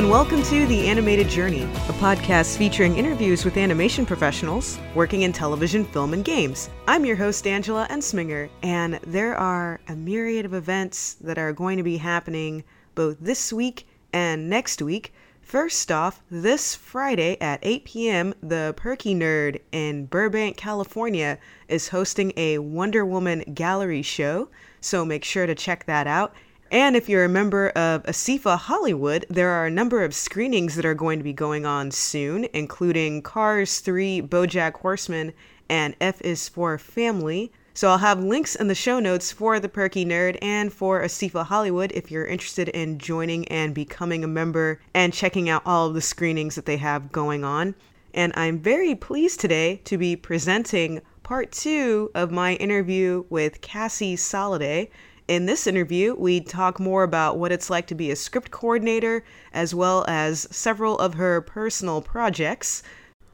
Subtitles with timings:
[0.00, 5.30] and welcome to The Animated Journey, a podcast featuring interviews with animation professionals working in
[5.30, 6.70] television, film, and games.
[6.88, 11.76] I'm your host, Angela Ensminger, and there are a myriad of events that are going
[11.76, 12.64] to be happening
[12.94, 15.12] both this week and next week.
[15.42, 21.38] First off, this Friday at 8 p.m., the Perky Nerd in Burbank, California
[21.68, 24.48] is hosting a Wonder Woman gallery show,
[24.80, 26.34] so make sure to check that out.
[26.72, 30.84] And if you're a member of ASIFA Hollywood, there are a number of screenings that
[30.84, 35.32] are going to be going on soon, including Cars 3, Bojack Horseman,
[35.68, 37.50] and F is for Family.
[37.74, 41.46] So I'll have links in the show notes for the Perky Nerd and for ASIFA
[41.46, 45.94] Hollywood if you're interested in joining and becoming a member and checking out all of
[45.94, 47.74] the screenings that they have going on.
[48.14, 54.16] And I'm very pleased today to be presenting part two of my interview with Cassie
[54.16, 54.88] Soliday.
[55.30, 59.22] In this interview, we talk more about what it's like to be a script coordinator,
[59.52, 62.82] as well as several of her personal projects.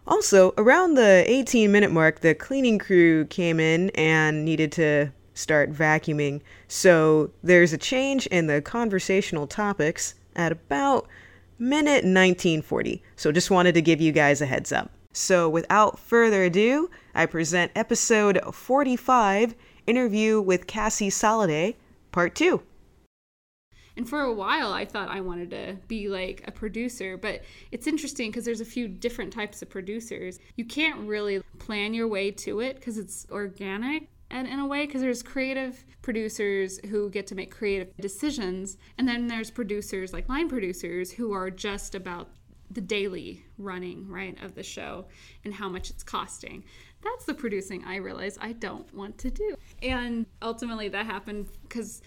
[0.07, 5.73] Also, around the 18 minute mark, the cleaning crew came in and needed to start
[5.73, 6.43] vacuuming.
[6.69, 11.09] So there's a change in the conversational topics at about
[11.59, 13.03] minute 1940.
[13.17, 14.91] So just wanted to give you guys a heads up.
[15.15, 19.55] So without further ado, I present episode 45
[19.87, 21.77] interview with Cassie Soliday
[22.17, 22.63] part two.
[23.95, 27.87] And for a while, I thought I wanted to be like a producer, but it's
[27.87, 30.39] interesting because there's a few different types of producers.
[30.57, 34.87] You can't really plan your way to it because it's organic and in a way
[34.87, 40.27] because there's creative producers who get to make creative decisions and then there's producers like
[40.27, 42.31] line producers who are just about
[42.71, 45.05] the daily running right of the show
[45.45, 46.65] and how much it's costing
[47.07, 49.57] that's the producing I realize I don't want to do.
[49.83, 52.03] And ultimately, that happened because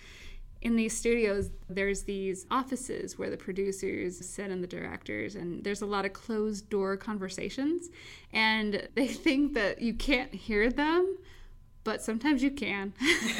[0.61, 5.81] in these studios, there's these offices where the producers sit and the directors, and there's
[5.81, 7.89] a lot of closed door conversations.
[8.33, 11.17] And they think that you can't hear them
[11.89, 12.93] but sometimes you can.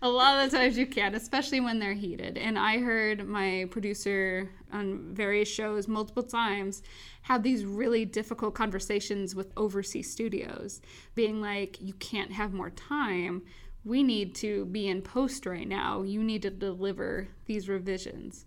[0.00, 2.38] a lot of the times you can, especially when they're heated.
[2.38, 6.84] And I heard my producer on various shows multiple times
[7.22, 10.80] have these really difficult conversations with overseas studios,
[11.16, 13.42] being like, you can't have more time.
[13.84, 16.02] We need to be in post right now.
[16.02, 18.46] You need to deliver these revisions.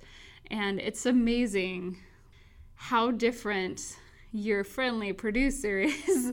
[0.49, 1.97] And it's amazing
[2.75, 3.97] how different
[4.31, 6.31] your friendly producer is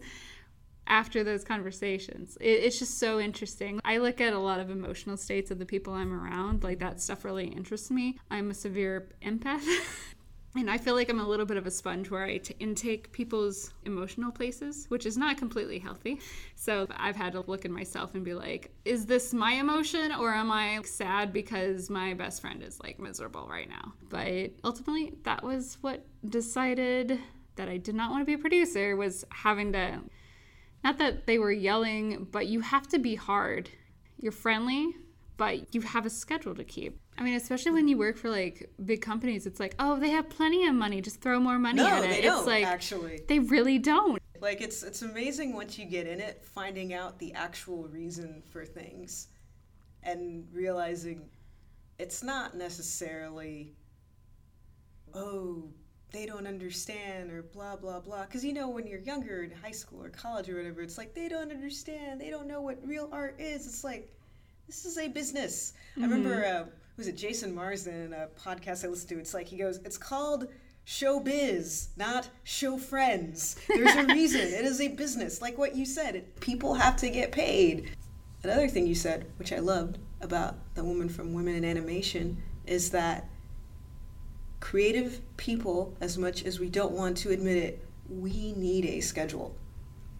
[0.89, 2.37] after those conversations.
[2.41, 3.81] It, it's just so interesting.
[3.85, 6.65] I look at a lot of emotional states of the people I'm around.
[6.65, 8.19] Like that stuff really interests me.
[8.31, 9.65] I'm a severe empath.
[10.57, 13.13] and I feel like I'm a little bit of a sponge where I t- intake
[13.13, 16.21] people's emotional places, which is not completely healthy.
[16.57, 20.33] So I've had to look at myself and be like, is this my emotion or
[20.33, 23.93] am I sad because my best friend is like miserable right now?
[24.09, 27.19] But ultimately, that was what decided
[27.57, 30.01] that I did not want to be a producer was having to
[30.85, 33.69] not that they were yelling, but you have to be hard.
[34.21, 34.95] You're friendly,
[35.37, 36.99] but you have a schedule to keep.
[37.17, 40.29] I mean, especially when you work for like big companies, it's like, oh, they have
[40.29, 42.11] plenty of money, just throw more money no, at it.
[42.11, 43.23] They don't, it's like actually.
[43.27, 44.23] They really don't.
[44.41, 48.65] Like it's it's amazing once you get in it, finding out the actual reason for
[48.65, 49.29] things
[50.05, 51.29] and realizing
[51.99, 53.75] it's not necessarily
[55.15, 55.69] oh
[56.11, 58.25] they don't understand or blah blah blah.
[58.25, 61.15] Because you know when you're younger in high school or college or whatever it's like
[61.15, 62.21] they don't understand.
[62.21, 63.67] They don't know what real art is.
[63.67, 64.11] It's like
[64.67, 65.75] this is a business.
[65.93, 66.05] Mm-hmm.
[66.05, 66.65] i remember uh,
[66.97, 69.19] was it jason marsden in a podcast i listened to?
[69.19, 70.49] It's like he goes it's called
[70.87, 73.57] showbiz not show friends.
[73.69, 74.41] There's a reason.
[74.41, 75.43] It is a business.
[75.43, 77.91] Like what you said it, people have to get paid.
[78.43, 82.91] Another thing you said which i loved about the woman from women in animation is
[82.91, 83.29] that
[84.61, 89.55] creative people, as much as we don't want to admit it, we need a schedule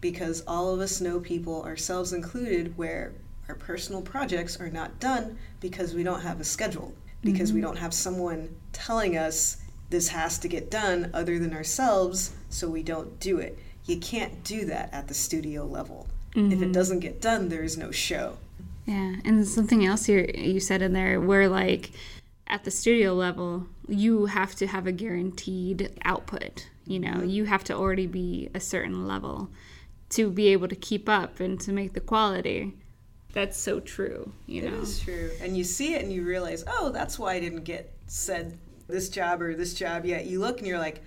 [0.01, 3.13] because all of us know people, ourselves included, where
[3.47, 7.55] our personal projects are not done because we don't have a schedule, because mm-hmm.
[7.57, 9.57] we don't have someone telling us
[9.89, 13.57] this has to get done other than ourselves, so we don't do it.
[13.85, 16.07] You can't do that at the studio level.
[16.35, 16.51] Mm-hmm.
[16.51, 16.71] If it mm-hmm.
[16.71, 18.37] doesn't get done, there is no show.
[18.85, 21.91] Yeah, and something else you you said in there where like
[22.49, 26.67] at the studio level, you have to have a guaranteed output.
[26.85, 27.29] You know, mm-hmm.
[27.29, 29.49] you have to already be a certain level
[30.11, 32.73] to be able to keep up and to make the quality.
[33.31, 34.77] That's so true, you know.
[34.77, 35.29] It is true.
[35.39, 38.57] And you see it and you realize, oh, that's why I didn't get said
[38.87, 40.25] this job or this job yet.
[40.25, 41.03] You look and you're like,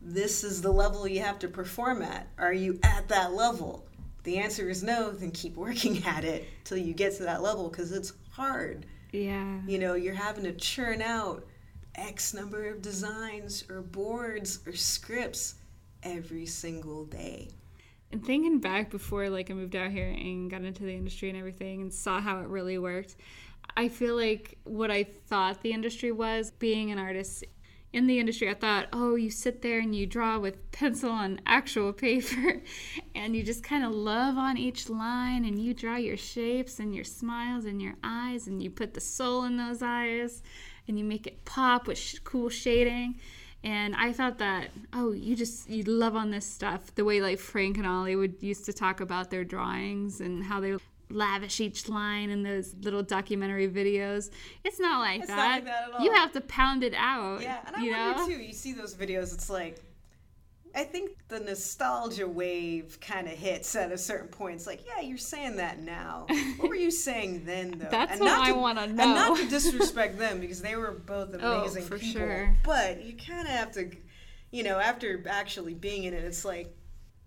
[0.00, 2.28] this is the level you have to perform at.
[2.38, 3.88] Are you at that level?
[4.22, 7.68] The answer is no, then keep working at it till you get to that level
[7.68, 8.86] because it's hard.
[9.12, 9.60] Yeah.
[9.66, 11.46] You know, you're having to churn out
[11.94, 15.56] X number of designs or boards or scripts
[16.02, 17.48] every single day.
[18.10, 21.38] And thinking back before like I moved out here and got into the industry and
[21.38, 23.16] everything and saw how it really worked,
[23.76, 27.44] I feel like what I thought the industry was being an artist
[27.92, 31.40] in the industry, I thought, oh, you sit there and you draw with pencil on
[31.46, 32.60] actual paper
[33.14, 36.94] and you just kind of love on each line and you draw your shapes and
[36.94, 40.42] your smiles and your eyes and you put the soul in those eyes
[40.86, 43.18] and you make it pop with sh- cool shading.
[43.64, 46.94] And I thought that, oh, you just, you love on this stuff.
[46.94, 50.60] The way like Frank and Ollie would used to talk about their drawings and how
[50.60, 50.76] they
[51.10, 54.30] lavish each line in those little documentary videos.
[54.64, 55.52] It's not like, It's not that.
[55.54, 56.04] like that at all.
[56.04, 57.40] You have to pound it out.
[57.42, 58.26] Yeah, and I you wonder know?
[58.26, 58.42] too.
[58.42, 59.80] You see those videos, it's like,
[60.74, 64.56] I think the nostalgia wave kind of hits at a certain point.
[64.56, 66.26] It's like, yeah, you're saying that now.
[66.58, 67.88] what were you saying then, though?
[67.90, 69.02] That's and what not I wanna know.
[69.02, 72.20] And not to disrespect them because they were both amazing Oh, amazing for people.
[72.20, 72.56] sure.
[72.64, 73.90] But you kind of have to,
[74.50, 76.72] you know, after actually being in it, it's like,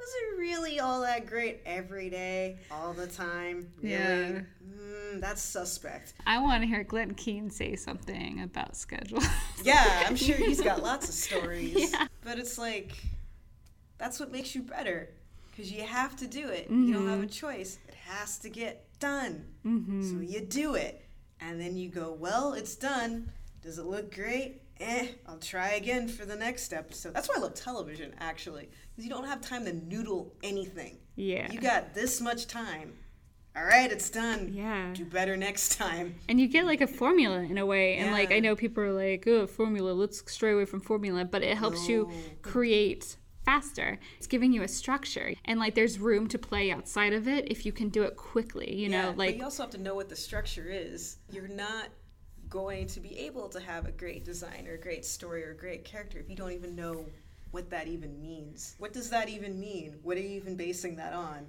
[0.01, 3.71] was it really all that great every day, all the time?
[3.81, 3.93] Really?
[3.93, 4.41] Yeah.
[4.65, 6.13] Mm, that's suspect.
[6.25, 9.19] I want to hear Glen Keane say something about schedule.
[9.63, 11.75] Yeah, I'm sure he's got lots of stories.
[11.93, 12.07] Yeah.
[12.23, 12.93] But it's like,
[13.99, 15.09] that's what makes you better.
[15.51, 16.67] Because you have to do it.
[16.71, 17.09] You don't Mm-hmm.
[17.11, 17.77] have a choice.
[17.87, 19.45] It has to get done.
[19.63, 21.05] So you do it.
[21.41, 23.31] And then you go, well, it's done.
[23.61, 24.60] Does it look great?
[24.81, 27.13] Eh, I'll try again for the next episode.
[27.13, 28.69] That's why I love television, actually.
[28.89, 30.97] Because you don't have time to noodle anything.
[31.15, 31.51] yeah.
[31.51, 32.93] You got this much time.
[33.55, 34.51] All right, it's done.
[34.53, 34.91] Yeah.
[34.93, 36.15] Do better next time.
[36.29, 37.97] And you get like a formula in a way.
[37.97, 41.25] And like I know people are like, oh, formula, let's stray away from formula.
[41.25, 42.09] But it helps you
[42.41, 43.99] create faster.
[44.17, 45.33] It's giving you a structure.
[45.45, 48.73] And like there's room to play outside of it if you can do it quickly.
[48.73, 51.17] You know, but like you also have to know what the structure is.
[51.29, 51.89] You're not
[52.51, 55.57] going to be able to have a great design or a great story or a
[55.57, 57.03] great character if you don't even know
[57.49, 58.75] what that even means.
[58.77, 59.97] What does that even mean?
[60.03, 61.47] What are you even basing that on?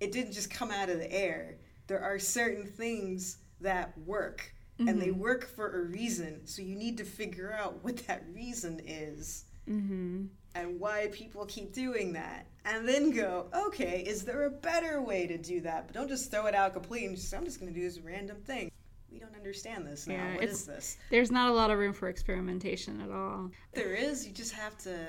[0.00, 1.56] It didn't just come out of the air.
[1.88, 5.18] There are certain things that work and they mm-hmm.
[5.18, 6.46] work for a reason.
[6.46, 10.26] So you need to figure out what that reason is mm-hmm.
[10.54, 12.46] and why people keep doing that.
[12.64, 15.88] And then go, okay, is there a better way to do that?
[15.88, 17.98] But don't just throw it out completely and just, I'm just going to do this
[17.98, 18.70] random thing.
[19.18, 20.14] We don't understand this now.
[20.14, 20.96] Yeah, what it's- is this?
[21.10, 23.50] there's not a lot of room for experimentation at all.
[23.72, 25.08] There is, you just have to,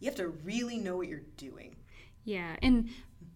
[0.00, 1.76] you have to really know what you're doing.
[2.24, 2.88] Yeah, and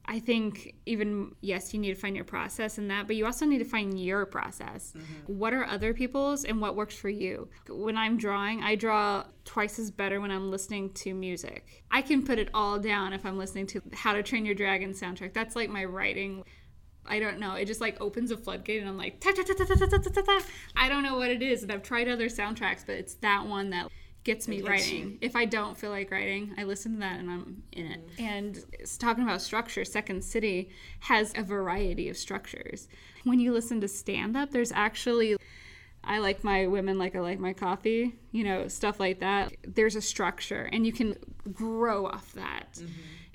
[0.07, 3.45] I think even yes, you need to find your process in that, but you also
[3.45, 4.95] need to find your process.
[4.97, 5.39] Mm-hmm.
[5.39, 7.51] What are other people's and what works for you?
[7.69, 11.85] When I'm drawing, I draw twice as better when I'm listening to music.
[11.91, 14.93] I can put it all down if I'm listening to How to Train Your Dragon
[14.93, 15.35] soundtrack.
[15.35, 16.45] That's like my writing.
[17.07, 17.55] I don't know.
[17.55, 19.99] It just like opens a floodgate, and I'm like, ta ta ta ta ta ta
[19.99, 20.41] ta ta ta.
[20.77, 23.71] I don't know what it is, and I've tried other soundtracks, but it's that one
[23.71, 23.89] that
[24.25, 25.19] gets me writing.
[25.21, 28.01] If I don't feel like writing, I listen to that and I'm in it.
[28.19, 30.71] And it's talking about structure, Second City
[31.01, 32.89] has a variety of structures.
[33.25, 35.37] When you listen to stand up, there's actually
[36.03, 39.55] I like my women like I like my coffee, you know, stuff like that.
[39.67, 41.17] There's a structure and you can
[41.53, 42.81] grow off that.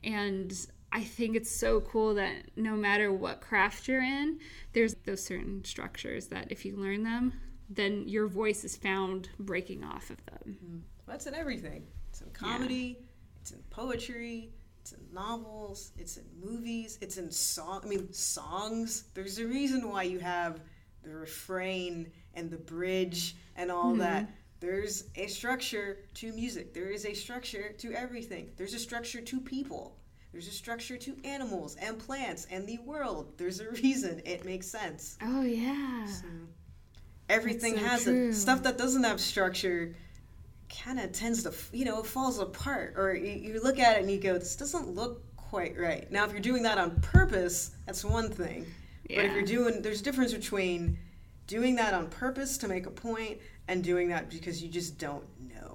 [0.03, 4.39] And I think it's so cool that no matter what craft you're in,
[4.71, 7.33] there's those certain structures that if you learn them,
[7.69, 10.57] then your voice is found breaking off of them.
[10.57, 10.77] Mm-hmm.
[11.05, 11.83] That's in everything.
[12.09, 12.99] It's in comedy,
[13.41, 17.81] it's in poetry, it's in novels, it's in movies, it's in song.
[17.83, 19.03] I mean, songs.
[19.15, 20.61] There's a reason why you have
[21.03, 23.99] the refrain and the bridge and all mm-hmm.
[23.99, 24.29] that.
[24.61, 26.73] There's a structure to music.
[26.73, 28.51] There is a structure to everything.
[28.55, 29.97] There's a structure to people.
[30.35, 33.31] There's a structure to animals and plants and the world.
[33.37, 35.17] There's a reason it makes sense.
[35.21, 36.05] Oh yeah.
[37.29, 38.27] Everything so has true.
[38.27, 38.33] it.
[38.33, 39.95] Stuff that doesn't have structure
[40.67, 42.95] kind of tends to, you know, it falls apart.
[42.97, 46.11] Or you, you look at it and you go, this doesn't look quite right.
[46.11, 48.65] Now, if you're doing that on purpose, that's one thing.
[49.07, 49.21] Yeah.
[49.21, 50.97] But if you're doing, there's a difference between
[51.47, 53.37] doing that on purpose to make a point
[53.69, 55.74] and doing that because you just don't know.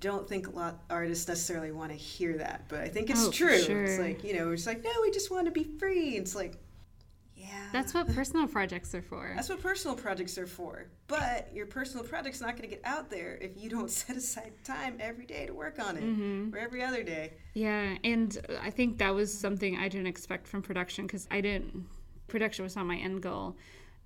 [0.00, 3.30] Don't think a lot artists necessarily want to hear that, but I think it's Oh,
[3.30, 3.50] true.
[3.52, 6.10] It's like, you know, it's like, no, we just want to be free.
[6.16, 6.56] It's like,
[7.36, 7.46] yeah.
[7.72, 9.32] That's what personal projects are for.
[9.34, 10.86] That's what personal projects are for.
[11.06, 14.52] But your personal project's not going to get out there if you don't set aside
[14.64, 16.54] time every day to work on it, Mm-hmm.
[16.54, 17.34] or every other day.
[17.54, 21.86] Yeah, and I think that was something I didn't expect from production because I didn't.
[22.28, 23.56] Production was not my end goal,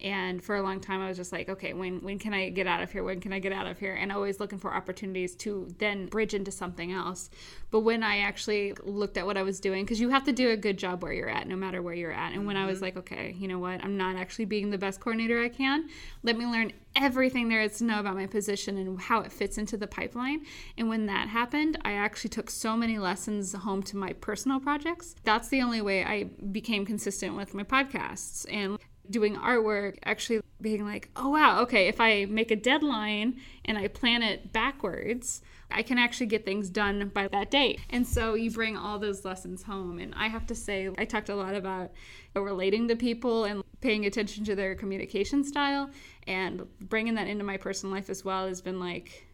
[0.03, 2.67] And for a long time, I was just like, okay, when when can I get
[2.67, 3.05] out of here?
[3.05, 3.95] When can I get out of here?
[3.95, 7.31] And always looking for opportunities to then bridge into something else.
[7.71, 10.51] But when I actually looked at what I was doing, because you have to do
[10.51, 12.33] a good job where you're at, no matter where you're at.
[12.33, 12.85] And when I was mm-hmm.
[12.85, 13.83] like, okay, you know what?
[13.85, 15.89] I'm not actually being the best coordinator I can.
[16.25, 19.57] Let me learn everything there is to know about my position and how it fits
[19.57, 20.45] into the pipeline.
[20.77, 25.15] And when that happened, I actually took so many lessons home to my personal projects.
[25.25, 28.79] That's the only way I became consistent with my podcasts and
[29.11, 33.89] doing artwork, actually being like, oh wow, okay, if I make a deadline and I
[33.89, 37.81] plan it backwards, I can actually get things done by that date.
[37.91, 39.99] And so you bring all those lessons home.
[39.99, 41.93] And I have to say, I talked a lot about
[42.35, 45.91] relating to people and paying attention to their communication style
[46.27, 49.27] and bringing that into my personal life as well has been like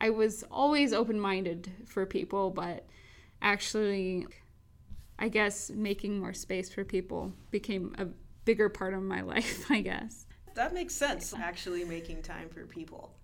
[0.00, 2.86] I was always open minded for people, but
[3.40, 4.26] actually,
[5.18, 8.08] I guess making more space for people became a
[8.44, 10.26] bigger part of my life, I guess.
[10.54, 13.16] That makes sense, actually, making time for people.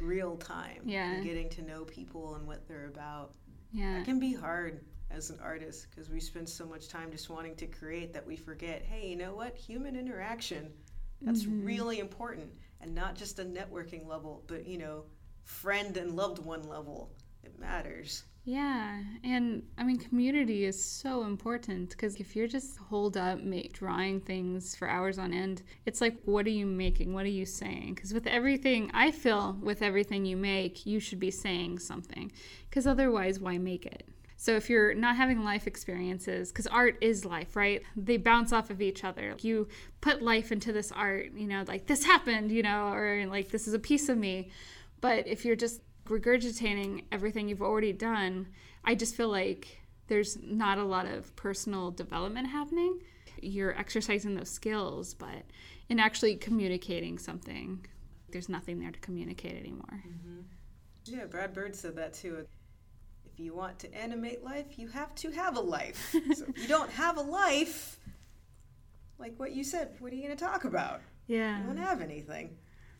[0.00, 0.82] Real time.
[0.84, 1.20] Yeah.
[1.20, 3.34] Getting to know people and what they're about.
[3.72, 3.98] Yeah.
[3.98, 7.56] That can be hard as an artist because we spend so much time just wanting
[7.56, 9.56] to create that we forget hey, you know what?
[9.56, 10.70] Human interaction
[11.22, 11.64] that's mm-hmm.
[11.64, 12.50] really important.
[12.80, 15.04] And not just a networking level, but, you know,
[15.44, 17.10] friend and loved one level.
[17.42, 18.24] It matters.
[18.48, 23.74] Yeah, and I mean, community is so important because if you're just holed up, make,
[23.74, 27.12] drawing things for hours on end, it's like, what are you making?
[27.12, 27.92] What are you saying?
[27.94, 32.32] Because with everything, I feel with everything you make, you should be saying something.
[32.70, 34.08] Because otherwise, why make it?
[34.38, 37.82] So if you're not having life experiences, because art is life, right?
[37.96, 39.36] They bounce off of each other.
[39.40, 39.68] You
[40.00, 43.68] put life into this art, you know, like this happened, you know, or like this
[43.68, 44.48] is a piece of me.
[45.02, 48.48] But if you're just regurgitating everything you've already done,
[48.84, 53.00] I just feel like there's not a lot of personal development happening.
[53.40, 55.44] You're exercising those skills, but
[55.88, 57.84] in actually communicating something,
[58.30, 60.02] there's nothing there to communicate anymore.
[60.06, 60.40] Mm-hmm.
[61.04, 62.46] Yeah, Brad Bird said that too
[63.38, 66.10] if you want to animate life, you have to have a life.
[66.34, 67.98] so if you don't have a life,
[69.18, 71.00] like what you said, what are you going to talk about?
[71.28, 71.60] Yeah.
[71.60, 72.56] You don't have anything.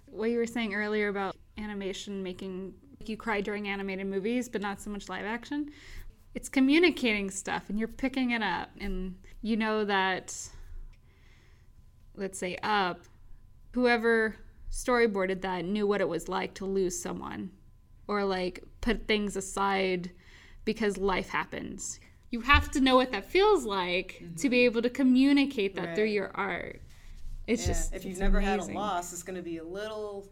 [0.07, 2.75] What you were saying earlier about animation making
[3.09, 5.71] you cry during animated movies, but not so much live action.
[6.35, 8.71] It's communicating stuff and you're picking it up.
[8.81, 10.37] And you know that,
[12.15, 13.01] let's say, Up,
[13.73, 14.37] whoever
[14.71, 17.51] storyboarded that knew what it was like to lose someone
[18.07, 20.11] or like put things aside
[20.65, 22.01] because life happens.
[22.31, 24.35] You have to know what that feels like mm-hmm.
[24.35, 25.95] to be able to communicate that right.
[25.97, 26.83] through your art.
[27.47, 27.69] It's yeah.
[27.69, 28.75] just if you've never amazing.
[28.75, 30.29] had a loss, it's going to be a little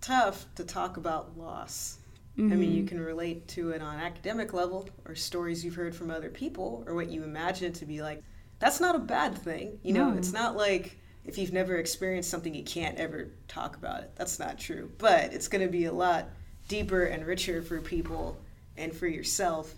[0.00, 1.98] tough to talk about loss.
[2.38, 2.52] Mm-hmm.
[2.52, 2.88] I mean, you mm-hmm.
[2.88, 6.94] can relate to it on academic level or stories you've heard from other people or
[6.94, 8.22] what you imagine it to be like.
[8.58, 9.78] That's not a bad thing.
[9.82, 10.18] You know, no.
[10.18, 14.10] it's not like if you've never experienced something, you can't ever talk about it.
[14.16, 14.90] That's not true.
[14.98, 16.28] But it's going to be a lot
[16.66, 18.36] deeper and richer for people
[18.76, 19.74] and for yourself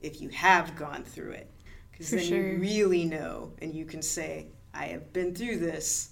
[0.00, 1.50] if you have gone through it.
[1.90, 2.38] Because then sure.
[2.38, 6.10] you really know and you can say, I have been through this.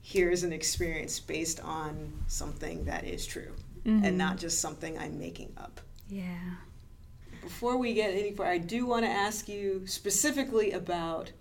[0.00, 3.52] Here's an experience based on something that is true
[3.86, 4.04] mm-hmm.
[4.04, 5.80] and not just something I'm making up.
[6.08, 6.56] Yeah.
[7.42, 11.32] Before we get any further, I do want to ask you specifically about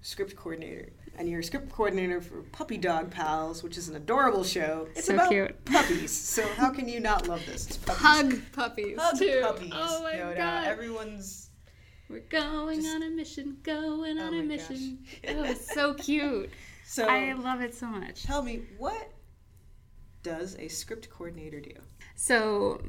[0.00, 4.44] script coordinator and you're a script coordinator for Puppy Dog Pals, which is an adorable
[4.44, 4.88] show.
[4.96, 5.64] It's so about cute.
[5.64, 6.12] puppies.
[6.12, 7.66] So how can you not love this?
[7.66, 8.02] It's puppies.
[8.02, 8.98] Hug puppies.
[8.98, 9.40] Hug too.
[9.42, 9.72] puppies.
[9.74, 10.64] Oh my no, god.
[10.64, 11.50] No, everyone's.
[12.08, 13.56] We're going just, on a mission.
[13.62, 15.04] Going oh on a mission.
[15.28, 16.50] oh, it's so cute.
[16.84, 18.24] So I love it so much.
[18.24, 19.13] Tell me what
[20.24, 21.74] does a script coordinator do?
[22.16, 22.80] So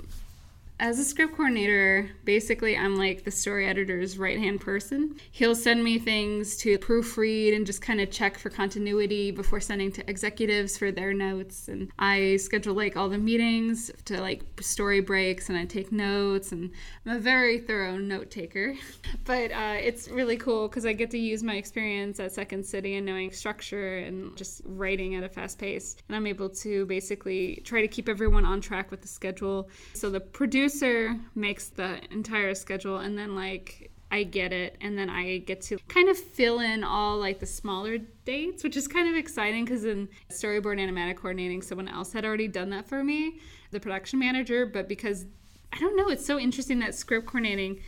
[0.78, 5.16] as a script coordinator, basically I'm like the story editor's right hand person.
[5.32, 9.90] He'll send me things to proofread and just kind of check for continuity before sending
[9.94, 11.70] to executives for their notes.
[11.70, 16.52] And I schedule like all the meetings to like story breaks and I take notes.
[16.52, 16.72] And
[17.06, 18.76] I'm a very thorough note taker.
[19.24, 22.96] but uh, it's really cool because I get to use my experience at Second City
[22.96, 25.96] and knowing structure and just writing at a fast pace.
[26.10, 29.70] And I'm able to basically try to keep everyone on track with the schedule.
[29.94, 34.98] So the producer producer makes the entire schedule and then like I get it and
[34.98, 38.88] then I get to kind of fill in all like the smaller dates, which is
[38.88, 43.04] kind of exciting because in storyboard animatic coordinating, someone else had already done that for
[43.04, 43.40] me,
[43.72, 44.66] the production manager.
[44.66, 45.26] But because
[45.72, 47.82] I don't know, it's so interesting that script coordinating,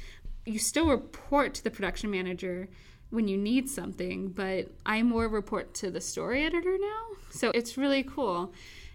[0.46, 2.70] you still report to the production manager
[3.10, 7.04] when you need something, but I more report to the story editor now.
[7.32, 8.54] So it's really cool.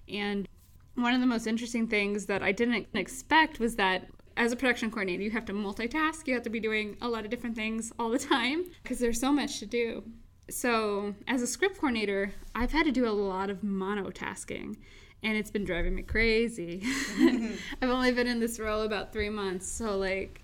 [0.08, 0.46] And
[0.94, 4.06] one of the most interesting things that I didn't expect was that
[4.36, 6.26] as a production coordinator, you have to multitask.
[6.26, 9.20] You have to be doing a lot of different things all the time because there's
[9.20, 10.04] so much to do.
[10.50, 14.76] So, as a script coordinator, I've had to do a lot of monotasking
[15.22, 16.82] and it's been driving me crazy.
[17.80, 19.70] I've only been in this role about three months.
[19.70, 20.42] So, like,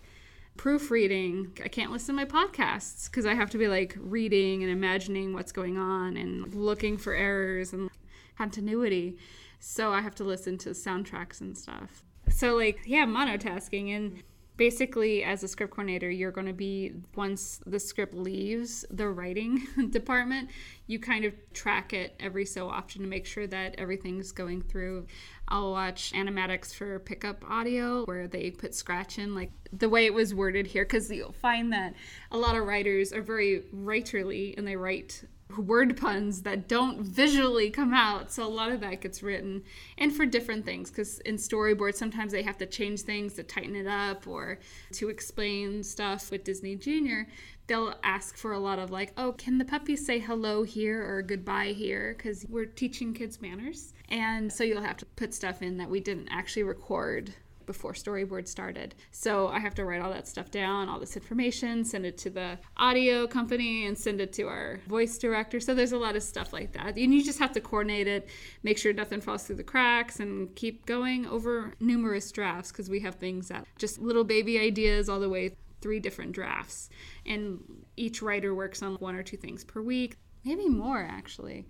[0.57, 4.71] proofreading, I can't listen to my podcasts because I have to be like reading and
[4.71, 7.91] imagining what's going on and looking for errors and
[8.37, 9.17] continuity.
[9.59, 12.05] So, I have to listen to soundtracks and stuff.
[12.31, 13.97] So, like, yeah, monotasking.
[13.97, 14.23] And
[14.59, 19.67] basically as a script coordinator you're going to be once the script leaves the writing
[19.91, 20.51] department
[20.89, 25.07] you kind of track it every so often to make sure that everything's going through
[25.47, 30.13] i'll watch animatics for pickup audio where they put scratch in like the way it
[30.13, 31.95] was worded here because you'll find that
[32.33, 35.23] a lot of writers are very writerly and they write
[35.57, 38.31] word puns that don't visually come out.
[38.31, 39.63] So a lot of that gets written
[39.97, 43.75] and for different things because in storyboards sometimes they have to change things to tighten
[43.75, 44.59] it up or
[44.93, 47.27] to explain stuff with Disney Junior.
[47.67, 51.23] They'll ask for a lot of like, oh, can the puppy say hello here or
[51.23, 52.15] goodbye here?
[52.17, 53.93] Because we're teaching kids manners.
[54.09, 57.35] And so you'll have to put stuff in that we didn't actually record
[57.69, 58.95] before storyboard started.
[59.13, 62.31] So I have to write all that stuff down, all this information, send it to
[62.31, 65.61] the audio company, and send it to our voice director.
[65.61, 66.97] So there's a lot of stuff like that.
[66.97, 68.29] And you just have to coordinate it,
[68.63, 73.01] make sure nothing falls through the cracks, and keep going over numerous drafts because we
[73.01, 76.89] have things that just little baby ideas all the way three different drafts.
[77.27, 77.61] And
[77.97, 81.69] each writer works on one or two things per week, maybe more actually.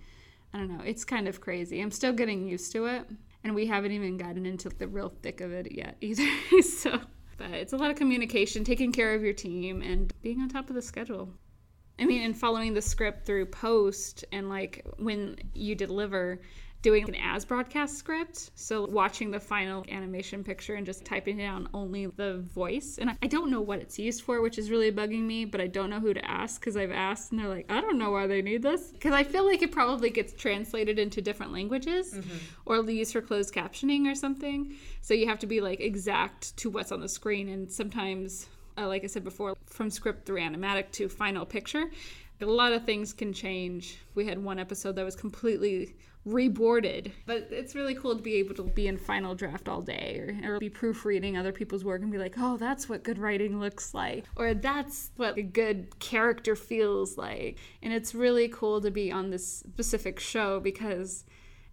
[0.54, 0.84] I don't know.
[0.84, 1.80] It's kind of crazy.
[1.80, 3.10] I'm still getting used to it
[3.44, 6.26] and we haven't even gotten into the real thick of it yet either.
[6.62, 7.00] so,
[7.36, 10.68] but it's a lot of communication, taking care of your team, and being on top
[10.68, 11.32] of the schedule.
[11.98, 16.40] I mean, and following the script through post and like when you deliver,
[16.82, 18.50] doing an as broadcast script.
[18.54, 22.98] So watching the final animation picture and just typing down only the voice.
[23.00, 25.66] And I don't know what it's used for, which is really bugging me, but I
[25.66, 28.26] don't know who to ask because I've asked and they're like, I don't know why
[28.26, 28.92] they need this.
[28.92, 32.36] Because I feel like it probably gets translated into different languages mm-hmm.
[32.64, 34.74] or used for closed captioning or something.
[35.00, 37.48] So you have to be like exact to what's on the screen.
[37.48, 41.90] And sometimes, uh, like I said before, from script through animatic to final picture,
[42.40, 43.98] a lot of things can change.
[44.14, 45.94] We had one episode that was completely
[46.26, 47.12] reboarded.
[47.26, 50.54] But it's really cool to be able to be in final draft all day or,
[50.54, 53.94] or, be proofreading other people's work and be like, oh, that's what good writing looks
[53.94, 54.24] like.
[54.36, 57.58] Or that's what a good character feels like.
[57.82, 61.24] And it's really cool to be on this specific show because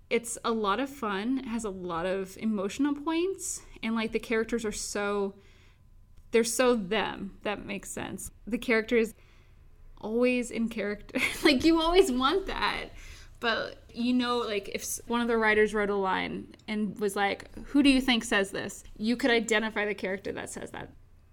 [0.09, 4.19] it's a lot of fun, it has a lot of emotional points, and like the
[4.19, 5.35] characters are so.
[6.31, 7.37] They're so them.
[7.43, 8.29] That makes sense.
[8.45, 9.13] The characters
[10.05, 11.19] always in character.
[11.43, 12.89] like you always want that.
[13.39, 17.49] But you know like if one of the writers wrote a line and was like
[17.65, 18.83] who do you think says this?
[18.97, 20.89] You could identify the character that says that.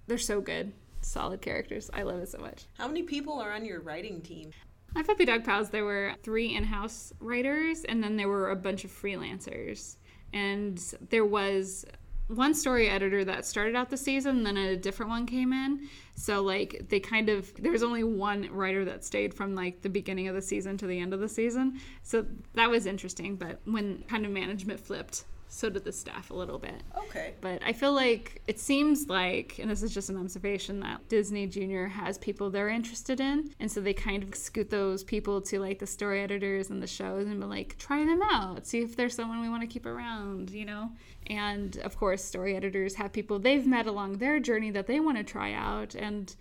[0.06, 0.72] They're so good.
[1.02, 1.90] Solid characters.
[1.92, 2.64] I love it so much.
[2.78, 4.50] How many people are on your writing team?
[4.94, 8.84] My puppy dog pals there were three in-house writers and then there were a bunch
[8.84, 9.96] of freelancers.
[10.32, 10.78] And
[11.10, 11.84] there was
[12.34, 15.88] one story editor that started out the season, then a different one came in.
[16.14, 19.88] So like they kind of there was only one writer that stayed from like the
[19.88, 21.80] beginning of the season to the end of the season.
[22.02, 23.36] So that was interesting.
[23.36, 26.82] But when kind of management flipped, so did the staff a little bit.
[26.96, 27.34] Okay.
[27.42, 31.46] But I feel like it seems like, and this is just an observation, that Disney
[31.46, 33.50] Junior has people they're interested in.
[33.60, 36.86] And so they kind of scoot those people to like the story editors and the
[36.86, 39.84] shows and be like, try them out, see if there's someone we want to keep
[39.84, 40.90] around, you know?
[41.26, 45.18] And of course, story editors have people they've met along their journey that they want
[45.18, 45.94] to try out.
[45.94, 46.34] And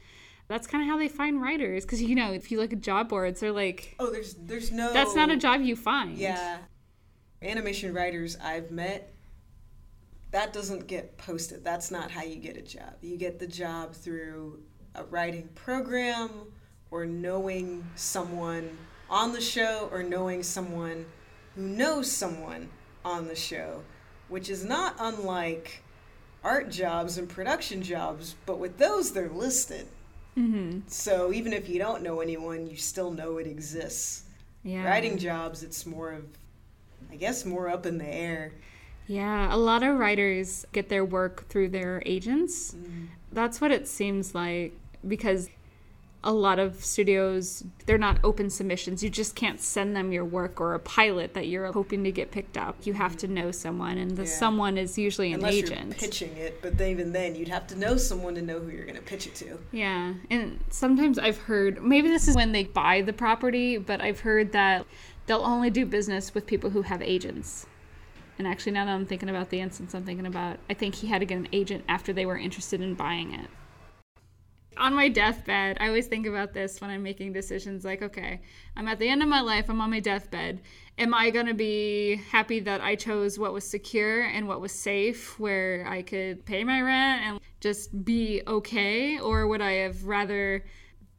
[0.48, 3.08] that's kind of how they find writers because you know if you look at job
[3.08, 6.58] boards they're like oh there's there's no that's not a job you find yeah
[7.42, 9.14] animation writers I've met,
[10.32, 11.64] that doesn't get posted.
[11.64, 12.94] That's not how you get a job.
[13.02, 14.62] You get the job through
[14.96, 16.30] a writing program
[16.90, 18.78] or knowing someone
[19.10, 21.06] on the show or knowing someone
[21.56, 22.70] who knows someone
[23.04, 23.84] on the show,
[24.30, 25.84] which is not unlike
[26.44, 29.88] art jobs and production jobs, but with those, they're listed.
[30.38, 30.80] Mm-hmm.
[30.88, 34.24] So even if you don't know anyone, you still know it exists.
[34.64, 34.86] Yeah.
[34.86, 36.24] Writing jobs, it's more of
[37.10, 38.54] I guess more up in the air.
[39.08, 42.74] Yeah, a lot of writers get their work through their agents.
[42.74, 43.08] Mm.
[43.32, 44.74] That's what it seems like
[45.08, 45.50] because
[46.24, 50.62] a lot of studios they're not open submissions you just can't send them your work
[50.62, 53.98] or a pilot that you're hoping to get picked up you have to know someone
[53.98, 54.30] and the yeah.
[54.30, 57.66] someone is usually Unless an agent you're pitching it but then, even then you'd have
[57.68, 61.18] to know someone to know who you're going to pitch it to yeah and sometimes
[61.18, 64.86] i've heard maybe this is when they buy the property but i've heard that
[65.26, 67.66] they'll only do business with people who have agents.
[68.38, 71.08] And actually, now that I'm thinking about the instance I'm thinking about, I think he
[71.08, 73.48] had to get an agent after they were interested in buying it.
[74.78, 78.42] on my deathbed, I always think about this when I'm making decisions like, okay,
[78.76, 80.62] I'm at the end of my life, I'm on my deathbed.
[80.98, 84.72] Am I going to be happy that I chose what was secure and what was
[84.72, 89.20] safe, where I could pay my rent and just be okay?
[89.20, 90.64] Or would I have rather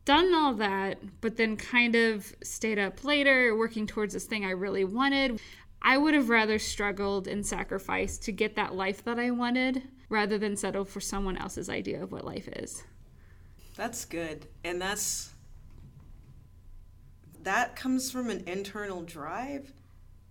[0.05, 4.51] done all that, but then kind of stayed up later, working towards this thing I
[4.51, 5.41] really wanted?
[5.81, 10.39] I would have rather struggled and sacrificed to get that life that I wanted rather
[10.39, 12.85] than settle for someone else's idea of what life is.
[13.77, 14.47] That's good.
[14.65, 15.31] And that's
[17.43, 19.73] that comes from an internal drive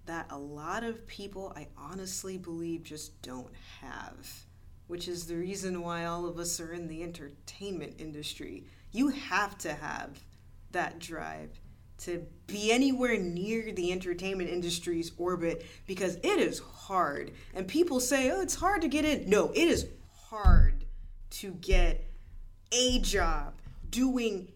[0.06, 4.46] that a lot of people I honestly believe just don't have,
[4.88, 8.66] which is the reason why all of us are in the entertainment industry.
[8.92, 10.24] You have to have
[10.72, 11.60] that drive
[12.00, 17.32] to be anywhere near the entertainment industry's orbit because it is hard.
[17.54, 19.30] And people say, oh, it's hard to get in.
[19.30, 19.88] No, it is
[20.30, 20.86] hard
[21.32, 22.04] to get
[22.72, 23.54] a job
[23.90, 24.52] doing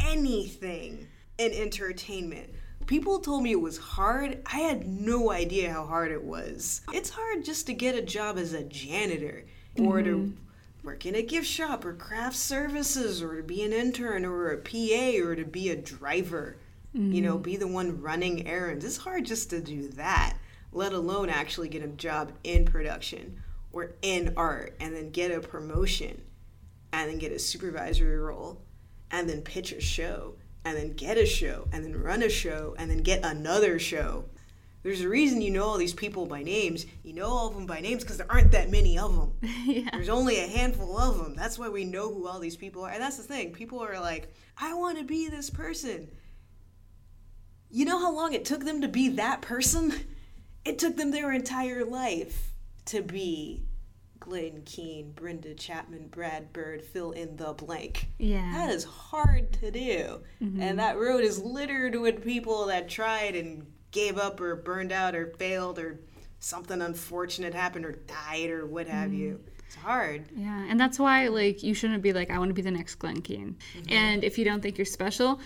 [0.00, 2.50] anything in entertainment.
[2.86, 4.42] People told me it was hard.
[4.46, 6.82] I had no idea how hard it was.
[6.92, 9.46] It's hard just to get a job as a janitor
[9.78, 10.04] or mm-hmm.
[10.04, 10.36] to
[10.84, 14.58] work in a gift shop or craft services or to be an intern or a
[14.58, 16.56] PA or to be a driver.
[16.94, 17.12] Mm-hmm.
[17.12, 18.84] You know, be the one running errands.
[18.84, 20.36] It's hard just to do that,
[20.72, 23.42] let alone actually get a job in production
[23.72, 26.22] or in art and then get a promotion
[26.92, 28.60] and then get a supervisory role
[29.10, 32.74] and then pitch a show and then get a show and then run a show
[32.78, 34.26] and then get another show.
[34.84, 36.84] There's a reason you know all these people by names.
[37.02, 39.32] You know all of them by names because there aren't that many of them.
[39.64, 39.88] yeah.
[39.90, 41.34] There's only a handful of them.
[41.34, 42.90] That's why we know who all these people are.
[42.90, 43.52] And that's the thing.
[43.52, 46.10] People are like, I want to be this person.
[47.70, 49.92] You know how long it took them to be that person?
[50.66, 52.54] It took them their entire life
[52.86, 53.66] to be
[54.18, 58.08] Glen Keane, Brenda Chapman, Brad Bird, fill in the blank.
[58.18, 58.50] Yeah.
[58.54, 60.22] That is hard to do.
[60.42, 60.62] Mm-hmm.
[60.62, 65.14] And that road is littered with people that tried and gave up or burned out
[65.14, 66.00] or failed or
[66.40, 69.20] something unfortunate happened or died or what have mm-hmm.
[69.20, 69.44] you.
[69.66, 70.26] It's hard.
[70.36, 72.96] Yeah, and that's why like you shouldn't be like I want to be the next
[72.96, 73.56] Glen Keane.
[73.78, 73.92] Mm-hmm.
[73.92, 75.40] And if you don't think you're special,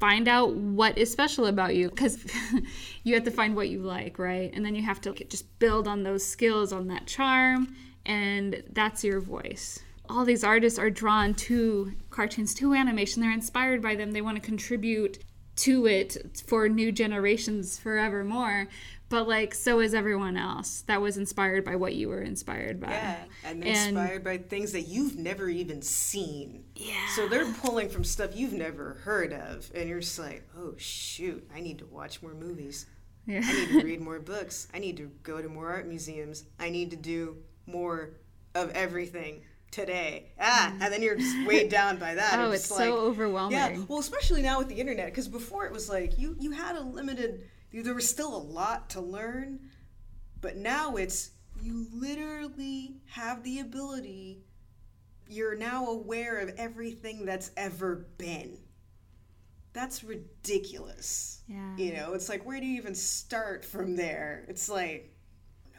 [0.00, 2.24] find out what is special about you because
[3.04, 4.50] you have to find what you like, right?
[4.54, 9.04] And then you have to just build on those skills, on that charm, and that's
[9.04, 9.78] your voice.
[10.08, 13.22] All these artists are drawn to cartoons, to animation.
[13.22, 14.10] They're inspired by them.
[14.10, 15.18] They want to contribute
[15.56, 18.68] to it for new generations forevermore.
[19.08, 22.90] But like, so is everyone else that was inspired by what you were inspired by.
[22.90, 26.64] Yeah, and, and inspired by things that you've never even seen.
[26.74, 27.06] Yeah.
[27.14, 31.48] So they're pulling from stuff you've never heard of, and you're just like, oh shoot,
[31.54, 32.86] I need to watch more movies.
[33.26, 33.42] Yeah.
[33.44, 34.68] I need to read more books.
[34.74, 36.44] I need to go to more art museums.
[36.58, 37.36] I need to do
[37.66, 38.14] more
[38.54, 39.42] of everything
[39.74, 40.30] today.
[40.40, 42.34] Ah, and then you're just weighed down by that.
[42.38, 43.58] oh, it's, it's so overwhelming.
[43.58, 46.76] Yeah, well, especially now with the internet, because before it was like you you had
[46.76, 47.48] a limited.
[47.72, 49.58] There was still a lot to learn,
[50.40, 54.44] but now it's you literally have the ability.
[55.26, 58.58] You're now aware of everything that's ever been.
[59.72, 61.42] That's ridiculous.
[61.48, 61.76] Yeah.
[61.76, 64.44] You know, it's like where do you even start from there?
[64.48, 65.12] It's like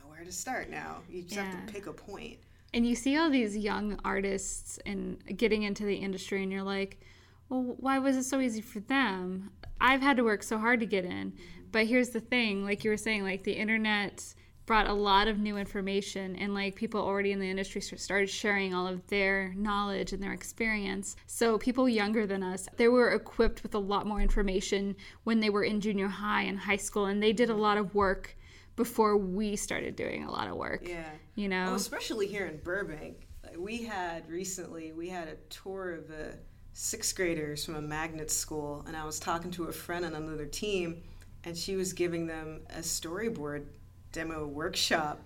[0.03, 0.97] nowhere to start now.
[1.09, 1.45] You just yeah.
[1.45, 2.39] have to pick a point.
[2.75, 6.99] And you see all these young artists and getting into the industry, and you're like,
[7.47, 9.49] well, why was it so easy for them?
[9.79, 11.31] I've had to work so hard to get in.
[11.71, 14.35] But here's the thing like you were saying, like the internet
[14.65, 18.73] brought a lot of new information and like people already in the industry started sharing
[18.73, 23.61] all of their knowledge and their experience so people younger than us they were equipped
[23.61, 27.21] with a lot more information when they were in junior high and high school and
[27.21, 28.35] they did a lot of work
[28.75, 30.87] before we started doing a lot of work.
[30.87, 31.05] Yeah.
[31.35, 31.65] You know?
[31.65, 33.27] Well, especially here in Burbank.
[33.43, 36.35] Like we had recently, we had a tour of the
[36.73, 40.45] sixth graders from a magnet school, and I was talking to a friend on another
[40.45, 41.03] team,
[41.43, 43.65] and she was giving them a storyboard
[44.11, 45.21] demo workshop.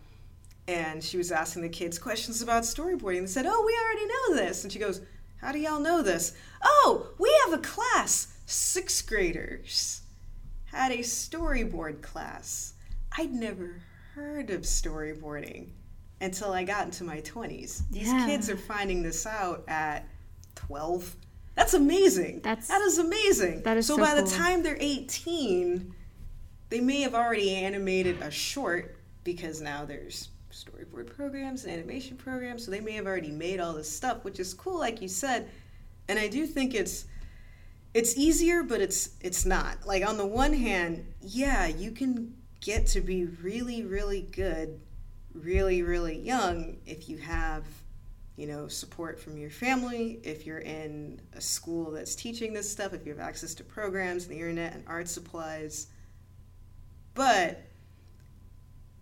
[0.68, 3.22] And she was asking the kids questions about storyboarding.
[3.22, 4.64] They said, Oh, we already know this.
[4.64, 5.02] And she goes,
[5.38, 6.34] How do y'all know this?
[6.62, 8.28] Oh, we have a class.
[8.46, 10.02] Sixth graders
[10.66, 12.74] had a storyboard class.
[13.18, 13.82] I'd never
[14.16, 15.70] heard of storyboarding
[16.22, 17.84] until I got into my 20s.
[17.90, 18.26] These yeah.
[18.26, 20.08] kids are finding this out at
[20.56, 21.16] 12.
[21.56, 22.42] That's amazing.
[22.42, 23.64] That's that is amazing.
[23.64, 24.24] That is so, so by cool.
[24.24, 25.94] the time they're 18,
[26.70, 32.66] they may have already animated a short because now there's storyboard programs and animation programs,
[32.66, 35.50] so they may have already made all this stuff, which is cool like you said.
[36.08, 37.06] And I do think it's
[37.94, 39.86] it's easier, but it's it's not.
[39.86, 44.80] Like on the one hand, yeah, you can get to be really, really good,
[45.34, 47.66] really, really young if you have
[48.40, 52.94] you know, support from your family, if you're in a school that's teaching this stuff,
[52.94, 55.88] if you have access to programs and the internet and art supplies.
[57.16, 57.62] But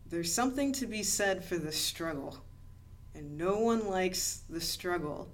[0.08, 2.36] there's something to be said for the struggle.
[3.14, 5.32] And no one likes the struggle,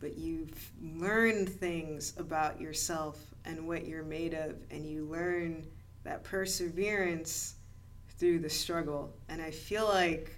[0.00, 5.66] but you've learned things about yourself and what you're made of, and you learn
[6.04, 7.56] that perseverance
[8.22, 9.12] through the struggle.
[9.28, 10.30] And I feel like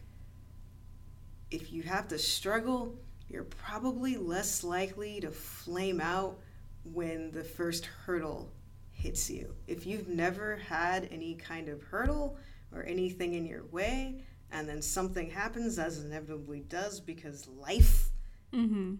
[1.50, 6.38] if you have to struggle, you're probably less likely to flame out
[6.94, 8.50] when the first hurdle
[8.90, 9.54] hits you.
[9.66, 12.38] If you've never had any kind of hurdle
[12.72, 18.08] or anything in your way, and then something happens, as inevitably does because life,
[18.54, 18.94] Mm-hmm.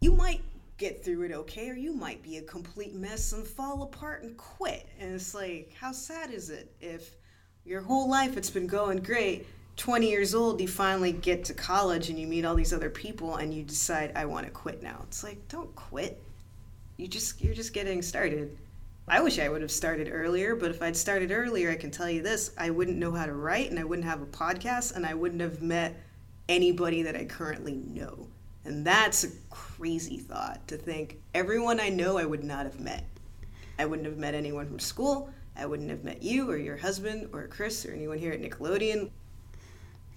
[0.00, 0.40] you might
[0.78, 4.38] get through it okay, or you might be a complete mess and fall apart and
[4.38, 4.88] quit.
[4.98, 7.16] And it's like, how sad is it if
[7.64, 9.46] your whole life it's been going great?
[9.76, 13.36] 20 years old, you finally get to college and you meet all these other people
[13.36, 15.00] and you decide, I want to quit now.
[15.04, 16.22] It's like, don't quit.
[16.98, 18.56] You just, you're just getting started.
[19.08, 22.08] I wish I would have started earlier, but if I'd started earlier, I can tell
[22.08, 25.06] you this I wouldn't know how to write and I wouldn't have a podcast and
[25.06, 26.00] I wouldn't have met
[26.48, 28.28] anybody that I currently know.
[28.64, 33.04] And that's a crazy thought to think everyone I know I would not have met.
[33.78, 35.30] I wouldn't have met anyone from school.
[35.56, 39.10] I wouldn't have met you or your husband or Chris or anyone here at Nickelodeon.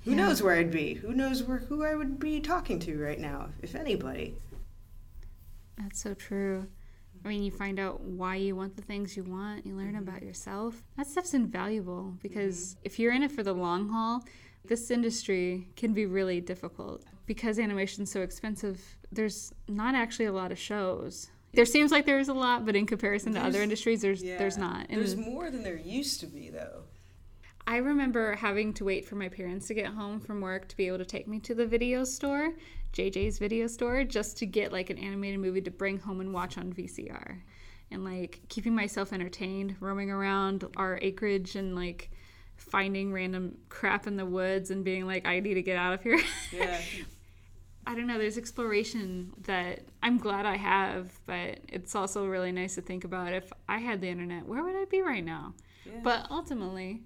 [0.03, 0.17] Who Yeah.
[0.17, 0.93] knows where I'd be?
[0.95, 4.35] Who knows where who I would be talking to right now, if anybody.
[5.77, 6.67] That's so true.
[7.23, 10.07] I mean, you find out why you want the things you want, you learn mm-hmm.
[10.07, 10.83] about yourself.
[10.95, 12.81] That stuff's invaluable because mm-hmm.
[12.83, 14.23] if you're in it for the long haul,
[14.67, 17.03] this industry can be really difficult.
[17.25, 21.31] Because animation's so expensive, there's not actually a lot of shows.
[21.55, 24.87] There seems like there's a lot, but in comparison to other industries, there's there's not.
[24.89, 26.83] And There's more than there used to be, though.
[27.67, 30.87] I remember having to wait for my parents to get home from work to be
[30.87, 32.53] able to take me to the video store,
[32.93, 36.57] JJ's video store, just to get like an animated movie to bring home and watch
[36.59, 37.41] on VCR.
[37.89, 42.11] And like keeping myself entertained, roaming around our acreage and like
[42.55, 46.01] finding random crap in the woods and being like, I need to get out of
[46.01, 46.19] here.
[46.51, 46.79] Yeah.
[47.87, 52.75] I don't know, there's exploration that I'm glad I have, but it's also really nice
[52.75, 55.53] to think about if I had the internet, where would I be right now?
[55.85, 55.99] Yeah.
[56.03, 57.03] But ultimately,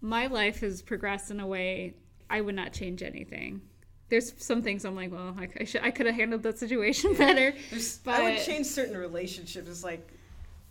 [0.00, 1.94] my life has progressed in a way
[2.30, 3.60] I would not change anything.
[4.08, 7.14] There's some things I'm like, well, I, I, should, I could have handled that situation
[7.14, 7.54] better.
[7.70, 9.68] There's, I would change certain relationships.
[9.68, 10.06] It's like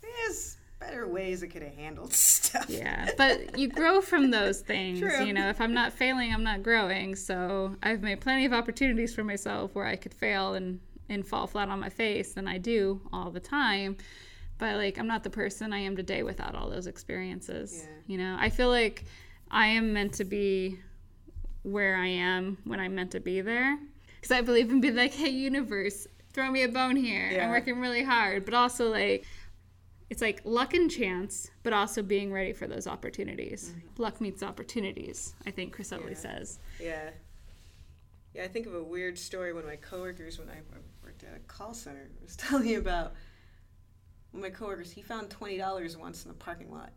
[0.01, 2.65] there's better ways it could have handled stuff.
[2.67, 4.99] Yeah, but you grow from those things.
[4.99, 5.23] True.
[5.23, 7.15] You know, if I'm not failing, I'm not growing.
[7.15, 11.45] So I've made plenty of opportunities for myself where I could fail and and fall
[11.45, 13.97] flat on my face, and I do all the time.
[14.57, 17.83] But like, I'm not the person I am today without all those experiences.
[17.83, 17.95] Yeah.
[18.07, 19.05] You know, I feel like
[19.49, 20.79] I am meant to be
[21.63, 23.77] where I am when I'm meant to be there.
[24.15, 27.31] Because I believe in being like, hey, universe, throw me a bone here.
[27.31, 27.45] Yeah.
[27.45, 28.45] I'm working really hard.
[28.45, 29.25] But also, like,
[30.11, 33.69] it's like luck and chance, but also being ready for those opportunities.
[33.69, 34.01] Mm-hmm.
[34.03, 36.17] Luck meets opportunities, I think Chris Utley Yeah.
[36.17, 36.59] says.
[36.81, 37.09] Yeah.
[38.33, 40.57] Yeah, I think of a weird story when my coworkers, when I
[41.01, 43.13] worked at a call center, was telling me about
[44.31, 44.91] one of my coworkers.
[44.91, 46.91] He found twenty dollars once in the parking lot.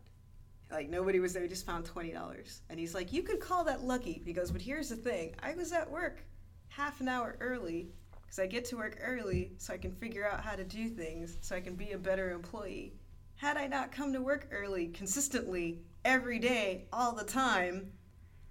[0.69, 3.63] Like nobody was there, he just found twenty dollars, and he's like, "You could call
[3.65, 6.21] that lucky." He goes, "But here's the thing: I was at work
[6.69, 7.89] half an hour early
[8.23, 11.37] because I get to work early so I can figure out how to do things,
[11.41, 12.93] so I can be a better employee.
[13.37, 17.91] Had I not come to work early consistently every day, all the time,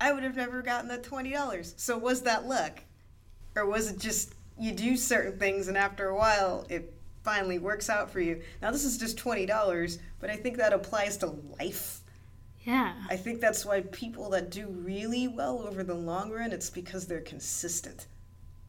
[0.01, 1.75] I would have never gotten that twenty dollars.
[1.77, 2.83] So was that luck,
[3.57, 6.93] or was it just you do certain things and after a while it
[7.23, 8.43] finally works out for you?
[8.61, 11.27] Now this is just twenty dollars, but I think that applies to
[11.59, 12.01] life.
[12.65, 12.95] Yeah.
[13.11, 17.07] I think that's why people that do really well over the long run, it's because
[17.07, 18.07] they're consistent.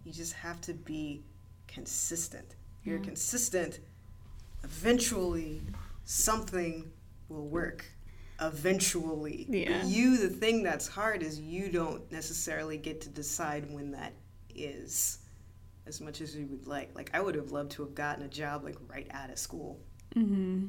[0.04, 1.24] You just have to be
[1.68, 2.56] consistent.
[2.84, 3.06] You're Yeah.
[3.06, 3.80] consistent,
[4.64, 5.62] eventually
[6.06, 6.92] something
[7.28, 7.86] will work.
[8.42, 9.46] Eventually.
[9.50, 9.86] Yeah.
[9.86, 14.14] You, the thing that's hard is you don't necessarily get to decide when that
[14.54, 15.20] is
[15.86, 16.92] as much as you would like.
[16.96, 19.80] Like, I would have loved to have gotten a job like right out of school.
[20.16, 20.68] Mm-hmm.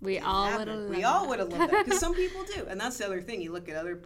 [0.00, 0.84] We all would have.
[0.84, 3.40] We all would have loved that because some people do, and that's the other thing.
[3.40, 4.02] You look at other,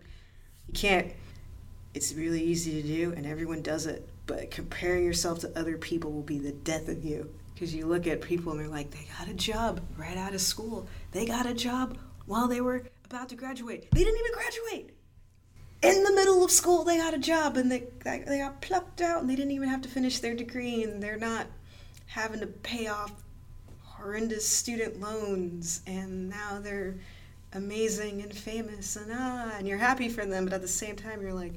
[0.66, 1.12] you can't.
[1.92, 4.08] It's really easy to do, and everyone does it.
[4.26, 8.06] But comparing yourself to other people will be the death of you because you look
[8.06, 10.86] at people and they're like, they got a job right out of school.
[11.10, 13.90] They got a job while they were about to graduate.
[13.90, 14.94] They didn't even graduate.
[15.82, 19.20] In the middle of school, they got a job and they they got plucked out,
[19.20, 21.46] and they didn't even have to finish their degree, and they're not
[22.06, 23.12] having to pay off
[23.82, 26.94] horrendous student loans and now they're
[27.54, 31.20] amazing and famous and ah and you're happy for them but at the same time
[31.20, 31.54] you're like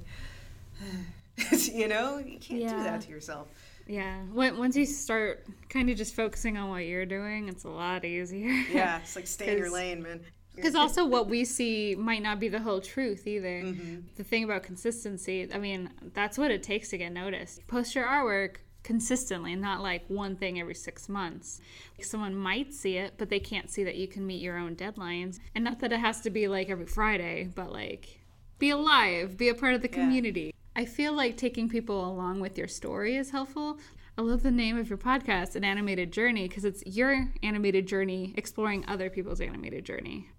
[1.74, 3.48] you know, you can't do that to yourself.
[3.88, 4.22] Yeah.
[4.34, 8.50] Once you start kind of just focusing on what you're doing, it's a lot easier.
[8.72, 10.22] Yeah, it's like stay in your lane, man.
[10.56, 13.64] Because also what we see might not be the whole truth either.
[13.64, 14.02] Mm-hmm.
[14.16, 17.66] The thing about consistency, I mean, that's what it takes to get noticed.
[17.68, 21.62] Post your artwork consistently, not like one thing every six months.
[22.02, 25.40] Someone might see it, but they can't see that you can meet your own deadlines.
[25.56, 28.20] And not that it has to be like every Friday, but like
[28.60, 30.54] be alive, be a part of the community.
[30.76, 33.78] I feel like taking people along with your story is helpful.
[34.18, 38.34] I love the name of your podcast, An Animated Journey, because it's your animated journey
[38.38, 40.30] exploring other people's animated journey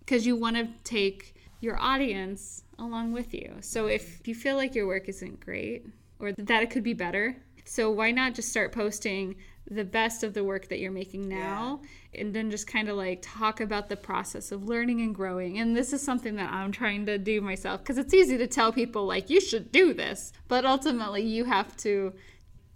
[0.00, 3.56] because you want to take your audience along with you.
[3.60, 5.86] So if you feel like your work isn't great
[6.18, 9.36] or that it could be better, so why not just start posting
[9.70, 11.80] the best of the work that you're making now
[12.14, 15.58] and then just kind of like talk about the process of learning and growing.
[15.58, 18.72] And this is something that I'm trying to do myself because it's easy to tell
[18.72, 22.14] people like you should do this, but ultimately you have to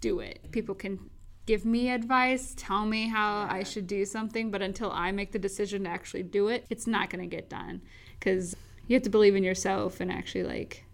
[0.01, 0.51] do it.
[0.51, 0.99] People can
[1.45, 5.39] give me advice, tell me how I should do something, but until I make the
[5.39, 7.81] decision to actually do it, it's not going to get done
[8.19, 8.55] because
[8.87, 10.85] you have to believe in yourself and actually like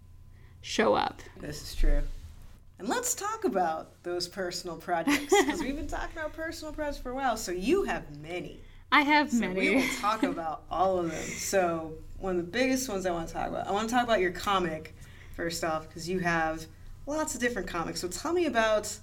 [0.62, 1.22] show up.
[1.40, 2.02] This is true.
[2.80, 7.10] And let's talk about those personal projects because we've been talking about personal projects for
[7.10, 7.36] a while.
[7.36, 8.58] So you have many.
[8.90, 9.60] I have So many.
[9.60, 11.22] we will talk about all of them.
[11.24, 13.66] So one of the biggest ones I want to talk about.
[13.66, 14.94] I want to talk about your comic
[15.36, 16.64] first off because you have
[17.06, 18.00] lots of different comics.
[18.00, 18.96] So tell me about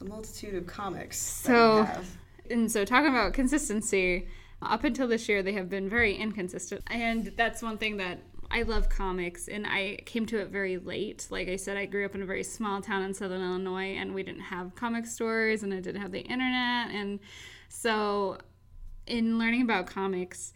[0.00, 2.06] the multitude of comics that So- you have.
[2.50, 4.26] And so, talking about consistency,
[4.60, 6.82] up until this year, they have been very inconsistent.
[6.88, 8.18] And that's one thing that
[8.54, 11.26] I love comics, and I came to it very late.
[11.28, 14.14] Like I said, I grew up in a very small town in southern Illinois, and
[14.14, 16.94] we didn't have comic stores, and I didn't have the internet.
[16.94, 17.18] And
[17.68, 18.38] so,
[19.08, 20.52] in learning about comics,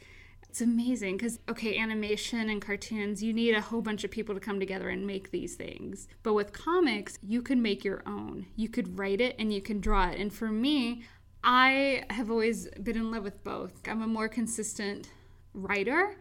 [0.49, 4.41] it's amazing because, okay, animation and cartoons, you need a whole bunch of people to
[4.41, 6.07] come together and make these things.
[6.23, 8.47] But with comics, you can make your own.
[8.55, 10.21] You could write it and you can draw it.
[10.21, 11.03] And for me,
[11.43, 13.73] I have always been in love with both.
[13.89, 15.11] I'm a more consistent
[15.53, 16.17] writer,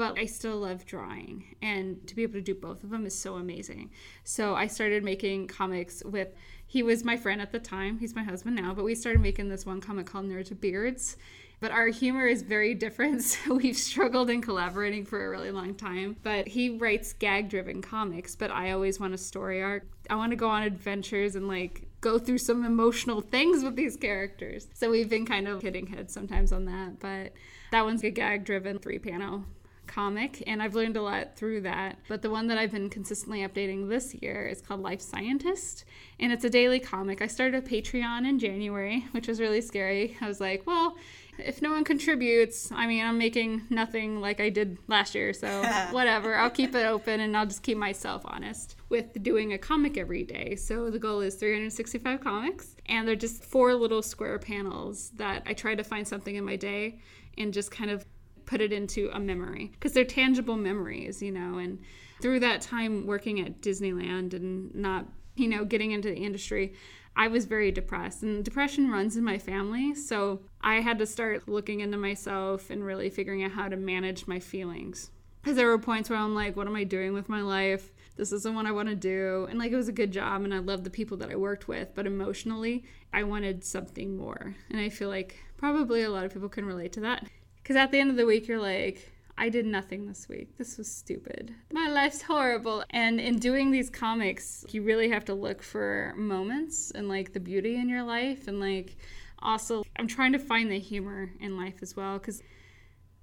[0.00, 1.56] but I still love drawing.
[1.60, 3.90] And to be able to do both of them is so amazing.
[4.24, 6.28] So I started making comics with,
[6.66, 7.98] he was my friend at the time.
[7.98, 11.18] He's my husband now, but we started making this one comic called Nerds with Beards.
[11.60, 15.74] But our humor is very different, so we've struggled in collaborating for a really long
[15.74, 16.16] time.
[16.22, 19.86] But he writes gag driven comics, but I always want a story arc.
[20.08, 23.98] I want to go on adventures and like go through some emotional things with these
[23.98, 24.66] characters.
[24.72, 27.00] So we've been kind of hitting heads sometimes on that.
[27.00, 27.34] But
[27.70, 29.44] that one's a gag driven three panel
[29.90, 31.98] comic and I've learned a lot through that.
[32.08, 35.84] But the one that I've been consistently updating this year is called Life Scientist
[36.18, 37.20] and it's a daily comic.
[37.20, 40.16] I started a Patreon in January, which was really scary.
[40.20, 40.96] I was like, well,
[41.38, 45.62] if no one contributes, I mean, I'm making nothing like I did last year, so
[45.90, 46.34] whatever.
[46.34, 50.22] I'll keep it open and I'll just keep myself honest with doing a comic every
[50.22, 50.56] day.
[50.56, 55.54] So the goal is 365 comics, and they're just four little square panels that I
[55.54, 56.98] try to find something in my day
[57.38, 58.04] and just kind of
[58.46, 61.58] put it into a memory because they're tangible memories, you know.
[61.58, 61.78] And
[62.20, 66.74] through that time working at Disneyland and not, you know, getting into the industry,
[67.16, 68.22] I was very depressed.
[68.22, 69.94] And depression runs in my family.
[69.94, 74.26] So I had to start looking into myself and really figuring out how to manage
[74.26, 75.10] my feelings.
[75.42, 77.92] Because there were points where I'm like, what am I doing with my life?
[78.16, 79.46] This isn't what I want to do.
[79.48, 81.66] And like, it was a good job and I loved the people that I worked
[81.66, 81.94] with.
[81.94, 84.54] But emotionally, I wanted something more.
[84.68, 87.26] And I feel like probably a lot of people can relate to that.
[87.70, 90.58] Because at the end of the week, you're like, I did nothing this week.
[90.58, 91.54] This was stupid.
[91.70, 92.82] My life's horrible.
[92.90, 97.38] And in doing these comics, you really have to look for moments and like the
[97.38, 98.48] beauty in your life.
[98.48, 98.96] And like,
[99.38, 102.18] also, I'm trying to find the humor in life as well.
[102.18, 102.42] Because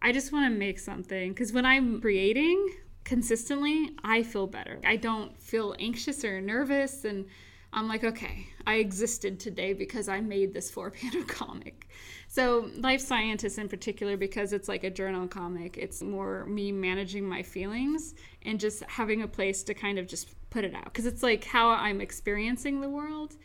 [0.01, 1.33] I just want to make something.
[1.33, 4.79] Because when I'm creating consistently, I feel better.
[4.85, 7.03] I don't feel anxious or nervous.
[7.03, 7.25] And
[7.73, 11.89] I'm like, okay, I existed today because I made this four panel comic.
[12.27, 17.27] So, Life Scientist in particular, because it's like a journal comic, it's more me managing
[17.27, 20.85] my feelings and just having a place to kind of just put it out.
[20.85, 23.35] Because it's like how I'm experiencing the world.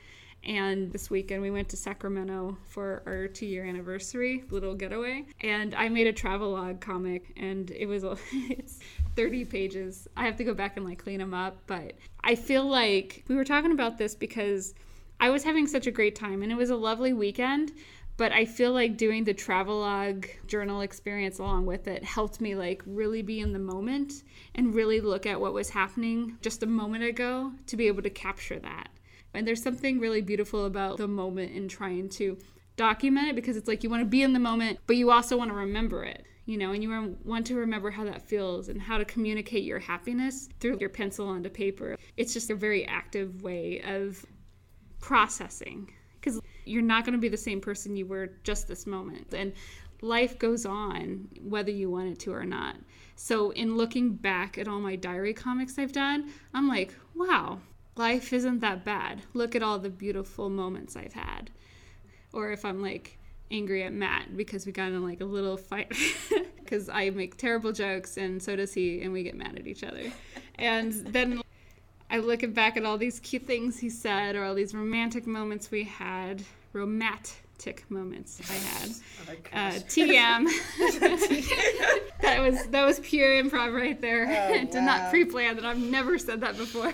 [0.45, 5.25] And this weekend we went to Sacramento for our two year anniversary little getaway.
[5.41, 8.81] And I made a travelogue comic, and it was it's
[9.15, 10.09] 30 pages.
[10.17, 11.93] I have to go back and like clean them up, but
[12.25, 14.75] I feel like we were talking about this because
[15.21, 17.71] I was having such a great time, and it was a lovely weekend.
[18.17, 22.83] But I feel like doing the travelogue journal experience along with it helped me like
[22.87, 24.23] really be in the moment
[24.55, 28.11] and really look at what was happening just a moment ago to be able to
[28.11, 28.89] capture that.
[29.35, 32.39] And there's something really beautiful about the moment and trying to
[32.77, 35.37] document it because it's like you want to be in the moment, but you also
[35.37, 36.27] want to remember it.
[36.45, 39.63] You you know, and you want to remember how that feels and how to communicate
[39.63, 41.97] your happiness through your pencil onto paper.
[42.17, 44.27] It's just a very active way of
[45.01, 45.93] processing
[46.23, 49.35] because you're not going to be the same person you were just this moment.
[49.35, 49.53] And
[50.01, 52.77] life goes on whether you want it to or not.
[53.17, 57.59] So, in looking back at all my diary comics I've done, I'm like, wow,
[57.97, 59.23] life isn't that bad.
[59.35, 61.51] Look at all the beautiful moments I've had.
[62.33, 63.19] Or if I'm like
[63.51, 65.93] angry at Matt because we got in like a little fight
[66.59, 69.85] because I make terrible jokes and so does he, and we get mad at each
[69.85, 70.11] other.
[70.57, 71.43] And then
[72.13, 75.71] I look back at all these cute things he said or all these romantic moments
[75.71, 76.43] we had.
[76.75, 78.91] Romantic moments I had.
[79.53, 80.47] Uh, TM.
[82.21, 84.27] that was that was pure improv right there.
[84.27, 84.85] Oh, Did wow.
[84.85, 85.65] not pre-plan that.
[85.65, 86.93] I've never said that before.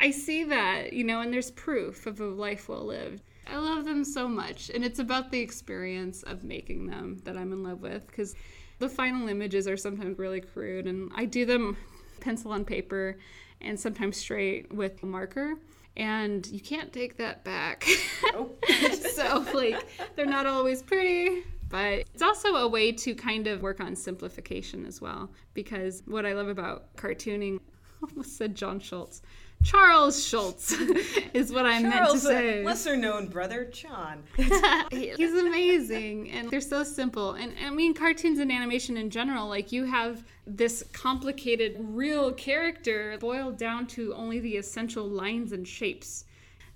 [0.00, 3.22] I see that, you know, and there's proof of a life well lived.
[3.46, 7.52] I love them so much, and it's about the experience of making them that I'm
[7.52, 8.34] in love with because
[8.78, 11.76] the final images are sometimes really crude, and I do them
[12.20, 13.18] pencil on paper
[13.60, 15.56] and sometimes straight with a marker
[15.98, 17.86] and you can't take that back.
[18.32, 18.64] Nope.
[18.68, 18.90] Oh.
[19.14, 23.80] so, like, they're not always pretty, but it's also a way to kind of work
[23.80, 25.30] on simplification as well.
[25.54, 27.58] Because what I love about cartooning,
[28.02, 29.22] almost said John Schultz.
[29.62, 30.72] Charles Schulz
[31.34, 32.64] is what I meant to say.
[32.64, 34.22] lesser known brother, John.
[34.90, 36.30] He's amazing.
[36.30, 37.32] And they're so simple.
[37.32, 43.16] And I mean, cartoons and animation in general, like you have this complicated, real character
[43.20, 46.24] boiled down to only the essential lines and shapes.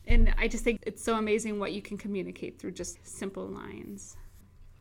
[0.06, 4.16] And I just think it's so amazing what you can communicate through just simple lines.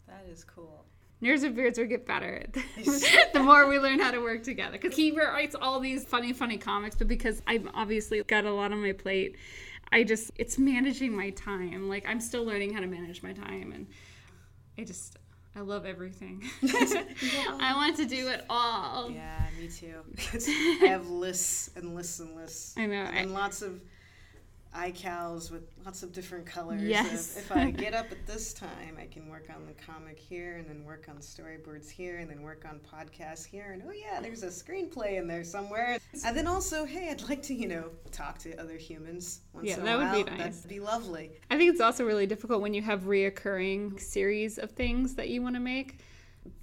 [0.08, 0.86] That is cool.
[1.22, 4.78] Nerds and Beards will get better the more we learn how to work together.
[4.80, 8.72] Because he writes all these funny, funny comics, but because I've obviously got a lot
[8.72, 9.36] on my plate,
[9.92, 11.90] I just, it's managing my time.
[11.90, 13.72] Like, I'm still learning how to manage my time.
[13.72, 13.88] And
[14.78, 15.18] I just,
[15.56, 16.44] I love everything.
[16.64, 19.12] I want to do it all.
[19.12, 20.02] Yeah, me too.
[20.84, 22.76] I have lists and lists and lists.
[22.78, 23.04] I know.
[23.04, 23.80] And I, lots of
[24.76, 26.82] iCals with lots of different colors.
[26.82, 27.38] Yes.
[27.38, 30.68] if I get up at this time, I can work on the comic here, and
[30.68, 34.44] then work on storyboards here, and then work on podcasts here, and oh yeah, there's
[34.44, 36.00] a screenplay in there somewhere.
[36.26, 39.76] And then also, hey, I'd like to, you know, talk to other humans once yeah,
[39.76, 40.18] in a that while.
[40.18, 40.58] would be nice.
[40.58, 41.32] That'd be lovely.
[41.50, 45.42] I think it's also really difficult when you have reoccurring series of things that you
[45.42, 46.00] want to make.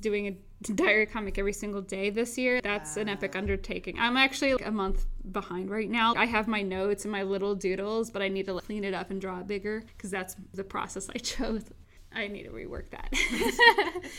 [0.01, 2.61] Doing a diary comic every single day this year.
[2.61, 3.39] That's an epic ah.
[3.39, 3.99] undertaking.
[3.99, 6.15] I'm actually like a month behind right now.
[6.17, 8.95] I have my notes and my little doodles, but I need to like, clean it
[8.95, 11.65] up and draw it bigger because that's the process I chose.
[12.19, 13.13] I need to rework that.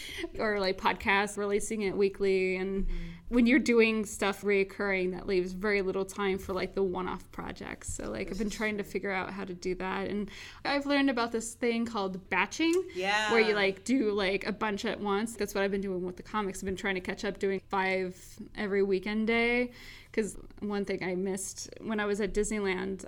[0.40, 2.56] or like podcasts, releasing it weekly.
[2.56, 2.96] And mm-hmm.
[3.28, 7.30] when you're doing stuff reoccurring, that leaves very little time for like the one off
[7.32, 7.94] projects.
[7.94, 10.10] So, like, I've been trying to figure out how to do that.
[10.10, 10.30] And
[10.64, 12.74] I've learned about this thing called batching.
[12.96, 13.32] Yeah.
[13.32, 15.36] Where you like do like a bunch at once.
[15.36, 16.60] That's what I've been doing with the comics.
[16.60, 18.16] I've been trying to catch up doing five
[18.56, 19.72] every weekend day.
[20.12, 23.06] Because one thing I missed when I was at Disneyland,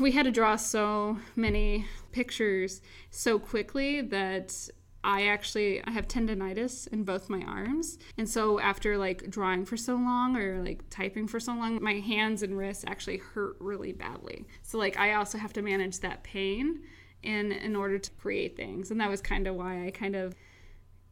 [0.00, 2.80] we had to draw so many pictures
[3.10, 4.68] so quickly that
[5.04, 7.98] I actually I have tendonitis in both my arms.
[8.16, 11.94] And so after like drawing for so long or like typing for so long, my
[11.94, 14.46] hands and wrists actually hurt really badly.
[14.62, 16.82] So like I also have to manage that pain
[17.22, 18.90] in in order to create things.
[18.90, 20.34] And that was kind of why I kind of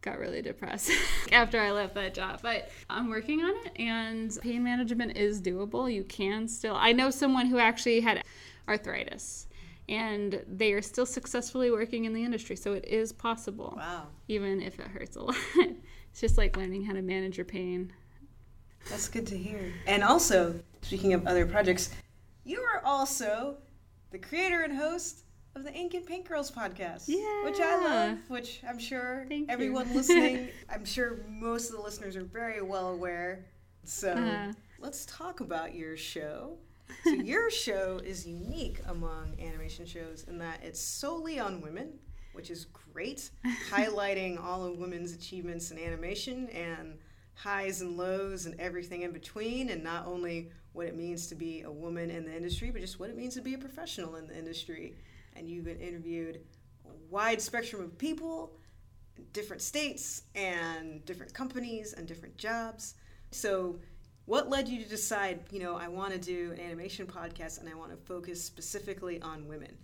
[0.02, 0.90] got really depressed
[1.32, 2.40] after I left that job.
[2.42, 5.92] But I'm working on it and pain management is doable.
[5.92, 8.22] You can still I know someone who actually had
[8.68, 9.46] arthritis.
[9.88, 12.54] And they are still successfully working in the industry.
[12.56, 13.74] So it is possible.
[13.76, 14.06] Wow.
[14.28, 15.36] Even if it hurts a lot.
[15.56, 17.92] it's just like learning how to manage your pain.
[18.88, 19.72] That's good to hear.
[19.86, 21.90] And also, speaking of other projects,
[22.44, 23.56] you are also
[24.10, 27.04] the creator and host of the Ink and Paint Girls podcast.
[27.06, 27.44] Yeah.
[27.44, 32.16] Which I love, which I'm sure Thank everyone listening, I'm sure most of the listeners
[32.16, 33.46] are very well aware.
[33.84, 34.52] So uh-huh.
[34.78, 36.58] let's talk about your show.
[37.04, 41.98] So your show is unique among animation shows in that it's solely on women,
[42.32, 43.30] which is great,
[43.70, 46.98] highlighting all of women's achievements in animation and
[47.34, 51.62] highs and lows and everything in between, and not only what it means to be
[51.62, 54.26] a woman in the industry, but just what it means to be a professional in
[54.26, 54.94] the industry.
[55.36, 56.40] And you've been interviewed
[56.86, 58.52] a wide spectrum of people,
[59.32, 62.94] different states, and different companies and different jobs.
[63.30, 63.78] So
[64.30, 67.68] what led you to decide, you know, I want to do an animation podcast and
[67.68, 69.76] I want to focus specifically on women?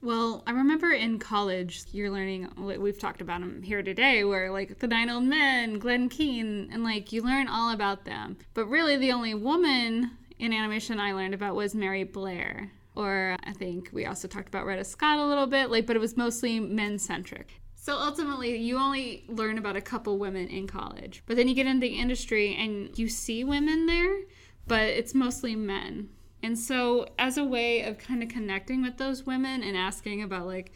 [0.00, 4.78] Well, I remember in college, you're learning, we've talked about them here today, where like
[4.78, 8.38] the Nine Old Men, Glen Keane, and like you learn all about them.
[8.54, 12.72] But really, the only woman in animation I learned about was Mary Blair.
[12.96, 16.00] Or I think we also talked about Retta Scott a little bit, like, but it
[16.00, 17.61] was mostly men centric.
[17.82, 21.66] So ultimately, you only learn about a couple women in college, but then you get
[21.66, 24.20] into the industry and you see women there,
[24.68, 26.08] but it's mostly men.
[26.44, 30.46] And so, as a way of kind of connecting with those women and asking about,
[30.46, 30.70] like,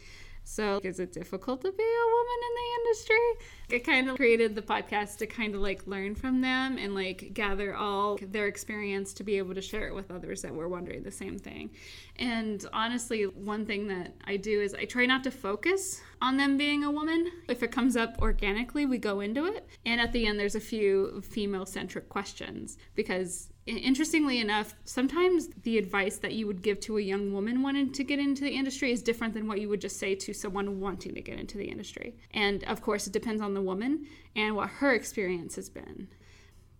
[0.47, 3.75] so is it difficult to be a woman in the industry?
[3.75, 7.31] I kind of created the podcast to kind of like learn from them and like
[7.33, 11.03] gather all their experience to be able to share it with others that were wondering
[11.03, 11.71] the same thing.
[12.15, 16.55] And honestly, one thing that I do is I try not to focus on them
[16.55, 17.29] being a woman.
[17.49, 19.67] If it comes up organically, we go into it.
[19.85, 25.77] And at the end, there's a few female centric questions because interestingly enough, sometimes the
[25.77, 28.91] advice that you would give to a young woman wanting to get into the industry
[28.91, 31.65] is different than what you would just say to someone wanting to get into the
[31.65, 32.15] industry.
[32.31, 36.07] And of course, it depends on the woman and what her experience has been.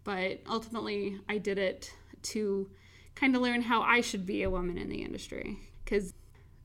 [0.04, 2.70] But ultimately, I did it to
[3.16, 6.14] kind of learn how I should be a woman in the industry because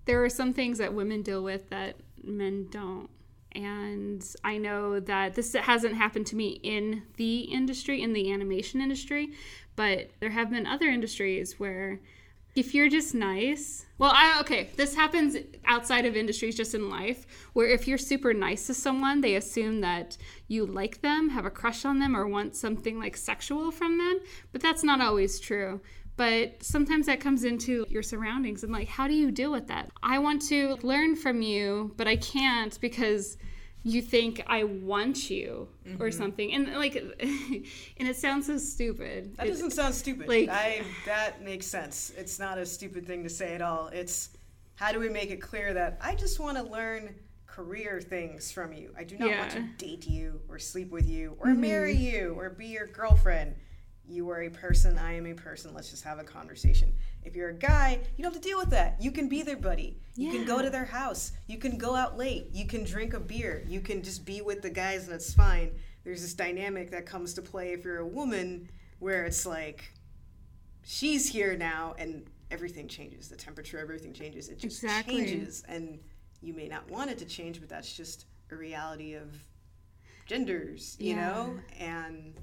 [0.04, 3.10] there are some things that women deal with that men don't.
[3.54, 8.80] And I know that this hasn't happened to me in the industry, in the animation
[8.80, 9.32] industry,
[9.76, 12.00] but there have been other industries where
[12.54, 17.26] if you're just nice, well, I, okay, this happens outside of industries, just in life,
[17.54, 21.50] where if you're super nice to someone, they assume that you like them, have a
[21.50, 24.20] crush on them, or want something like sexual from them.
[24.52, 25.80] But that's not always true.
[26.16, 29.90] But sometimes that comes into your surroundings and like, how do you deal with that?
[30.02, 33.38] I want to learn from you, but I can't because
[33.84, 36.00] you think I want you mm-hmm.
[36.02, 36.52] or something.
[36.52, 39.36] And like and it sounds so stupid.
[39.36, 40.28] That doesn't sound stupid.
[40.28, 42.12] Like I that makes sense.
[42.16, 43.88] It's not a stupid thing to say at all.
[43.88, 44.30] It's
[44.76, 47.14] how do we make it clear that I just want to learn
[47.46, 48.94] career things from you.
[48.96, 49.40] I do not yeah.
[49.40, 51.60] want to date you or sleep with you or mm-hmm.
[51.60, 53.54] marry you or be your girlfriend
[54.08, 56.92] you are a person, I am a person, let's just have a conversation.
[57.24, 58.96] If you're a guy, you don't have to deal with that.
[59.00, 59.98] You can be their buddy.
[60.16, 60.32] You yeah.
[60.32, 61.32] can go to their house.
[61.46, 62.48] You can go out late.
[62.52, 63.64] You can drink a beer.
[63.68, 65.70] You can just be with the guys and it's fine.
[66.04, 69.92] There's this dynamic that comes to play if you're a woman where it's like
[70.82, 73.28] she's here now and everything changes.
[73.28, 74.48] The temperature, everything changes.
[74.48, 75.16] It just exactly.
[75.16, 76.00] changes and
[76.40, 79.32] you may not want it to change, but that's just a reality of
[80.26, 81.28] genders, you yeah.
[81.28, 81.54] know?
[81.78, 82.34] And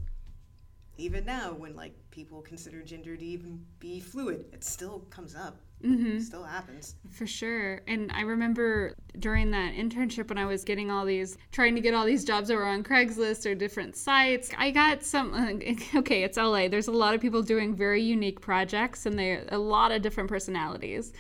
[1.00, 5.58] even now when like people consider gender to even be fluid it still comes up
[5.84, 6.18] mm-hmm.
[6.18, 10.91] it still happens for sure and i remember during that internship when i was getting
[10.91, 14.52] all these trying to get all these jobs that were on craigslist or different sites
[14.58, 15.34] i got some
[15.95, 19.58] okay it's la there's a lot of people doing very unique projects and they a
[19.58, 21.14] lot of different personalities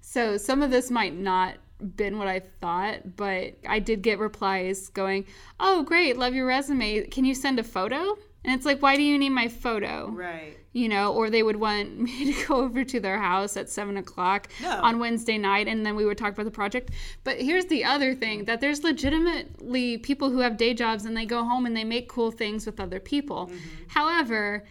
[0.00, 1.56] so some of this might not
[1.96, 5.26] been what I thought, but I did get replies going,
[5.60, 7.06] "Oh, great, love your resume.
[7.08, 8.16] Can you send a photo?"
[8.46, 10.08] And it's like, why do you need my photo?
[10.08, 10.56] Right.
[10.72, 13.96] You know, or they would want me to go over to their house at seven
[13.96, 14.70] o'clock no.
[14.70, 16.90] on Wednesday night and then we would talk about the project.
[17.24, 21.26] But here's the other thing that there's legitimately people who have day jobs and they
[21.26, 23.46] go home and they make cool things with other people.
[23.46, 23.84] Mm-hmm.
[23.88, 24.64] However,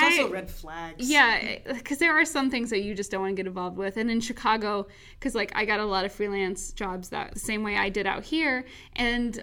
[0.00, 1.10] there's I, also red flags.
[1.10, 3.96] Yeah, because there are some things that you just don't want to get involved with.
[3.96, 4.86] And in Chicago,
[5.18, 8.06] because like I got a lot of freelance jobs that the same way I did
[8.06, 8.64] out here,
[8.96, 9.42] and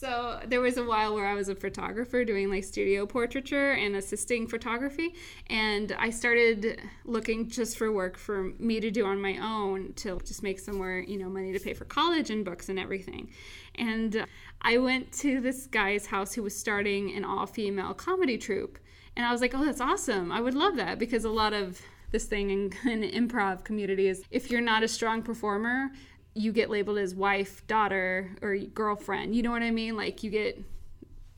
[0.00, 3.94] so there was a while where I was a photographer doing like studio portraiture and
[3.94, 5.14] assisting photography,
[5.48, 10.18] and I started looking just for work for me to do on my own to
[10.24, 13.30] just make some more, you know, money to pay for college and books and everything.
[13.74, 14.24] And
[14.62, 18.78] I went to this guy's house who was starting an all-female comedy troupe,
[19.16, 20.32] and I was like, "Oh, that's awesome!
[20.32, 21.78] I would love that because a lot of
[22.10, 25.90] this thing in, in improv community is if you're not a strong performer
[26.34, 29.34] you get labeled as wife, daughter, or girlfriend.
[29.34, 29.96] You know what I mean?
[29.96, 30.62] Like you get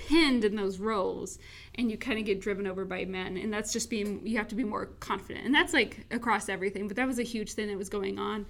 [0.09, 1.39] pinned in those roles
[1.77, 4.49] and you kind of get driven over by men and that's just being you have
[4.49, 7.69] to be more confident and that's like across everything but that was a huge thing
[7.69, 8.45] that was going on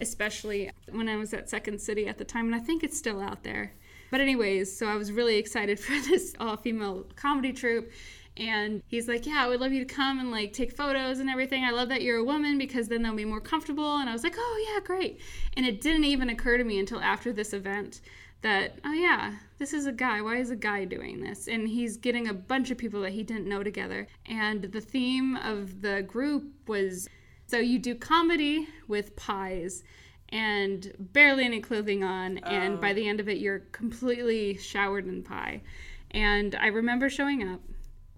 [0.00, 3.22] especially when i was at second city at the time and i think it's still
[3.22, 3.72] out there
[4.10, 7.90] but anyways so i was really excited for this all female comedy troupe
[8.38, 11.28] and he's like, Yeah, I would love you to come and like take photos and
[11.28, 11.64] everything.
[11.64, 13.96] I love that you're a woman because then they'll be more comfortable.
[13.98, 15.20] And I was like, Oh, yeah, great.
[15.56, 18.00] And it didn't even occur to me until after this event
[18.42, 20.20] that, oh, yeah, this is a guy.
[20.20, 21.48] Why is a guy doing this?
[21.48, 24.06] And he's getting a bunch of people that he didn't know together.
[24.26, 27.08] And the theme of the group was
[27.46, 29.82] so you do comedy with pies
[30.28, 32.38] and barely any clothing on.
[32.44, 32.48] Oh.
[32.48, 35.62] And by the end of it, you're completely showered in pie.
[36.12, 37.60] And I remember showing up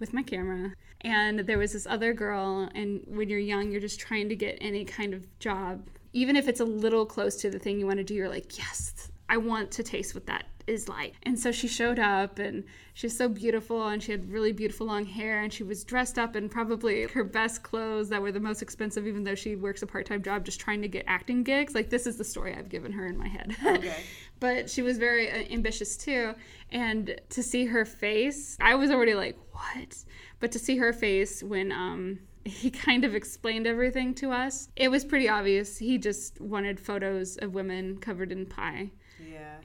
[0.00, 0.72] with my camera.
[1.02, 4.58] And there was this other girl, and when you're young, you're just trying to get
[4.60, 5.86] any kind of job.
[6.12, 8.58] Even if it's a little close to the thing you want to do, you're like,
[8.58, 11.14] yes, I want to taste what that is like.
[11.22, 12.64] And so she showed up and
[12.94, 16.18] she was so beautiful and she had really beautiful long hair and she was dressed
[16.18, 19.82] up in probably her best clothes that were the most expensive, even though she works
[19.82, 21.76] a part time job just trying to get acting gigs.
[21.76, 23.56] Like, this is the story I've given her in my head.
[23.80, 24.02] Okay.
[24.40, 26.34] but she was very uh, ambitious too.
[26.72, 29.96] And to see her face, I was already like, what?
[30.40, 34.68] But to see her face when, um, he kind of explained everything to us.
[34.76, 35.78] It was pretty obvious.
[35.78, 38.90] He just wanted photos of women covered in pie.
[39.28, 39.56] Yeah.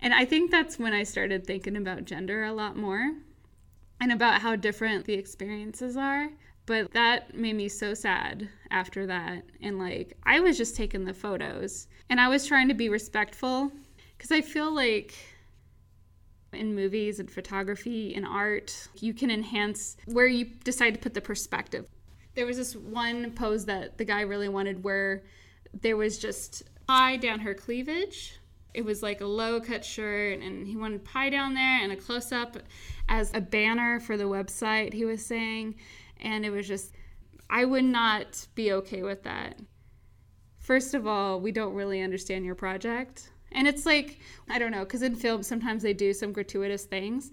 [0.00, 3.12] And I think that's when I started thinking about gender a lot more
[4.00, 6.28] and about how different the experiences are.
[6.66, 9.44] But that made me so sad after that.
[9.60, 13.70] And like, I was just taking the photos and I was trying to be respectful
[14.16, 15.14] because I feel like
[16.52, 21.20] in movies and photography and art, you can enhance where you decide to put the
[21.20, 21.86] perspective.
[22.34, 25.22] There was this one pose that the guy really wanted where
[25.82, 28.38] there was just pie down her cleavage
[28.74, 31.96] it was like a low cut shirt and he wanted pie down there and a
[31.96, 32.56] close up
[33.08, 35.76] as a banner for the website he was saying.
[36.20, 36.92] And it was just
[37.50, 39.58] i would not be okay with that.
[40.58, 43.30] First of all we don't really understand your project.
[43.52, 44.18] And it's like
[44.50, 47.30] i don't know because in film sometimes they do some gratuitous things.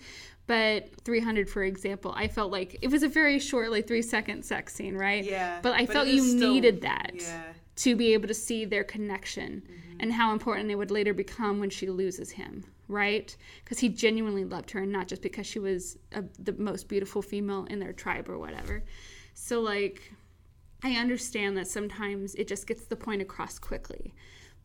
[0.47, 4.43] But 300 for example i felt like it was a very short like three second
[4.43, 5.23] sex scene right?
[5.23, 5.59] Yeah.
[5.61, 7.43] but i but felt you still- needed that Yeah.
[7.77, 9.90] to be able to see their connection mm-hmm.
[10.01, 13.37] And how important it would later become when she loses him, right?
[13.63, 17.21] Because he genuinely loved her, and not just because she was a, the most beautiful
[17.21, 18.83] female in their tribe or whatever.
[19.35, 20.11] So, like,
[20.83, 24.13] I understand that sometimes it just gets the point across quickly.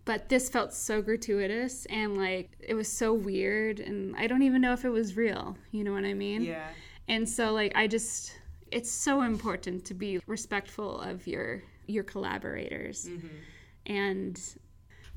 [0.06, 4.62] But this felt so gratuitous and like it was so weird, and I don't even
[4.62, 5.58] know if it was real.
[5.72, 6.42] You know what I mean?
[6.42, 6.68] Yeah.
[7.08, 8.32] And so like I just
[8.70, 13.06] it's so important to be respectful of your your collaborators.
[13.06, 13.26] Mm-hmm.
[13.86, 14.40] And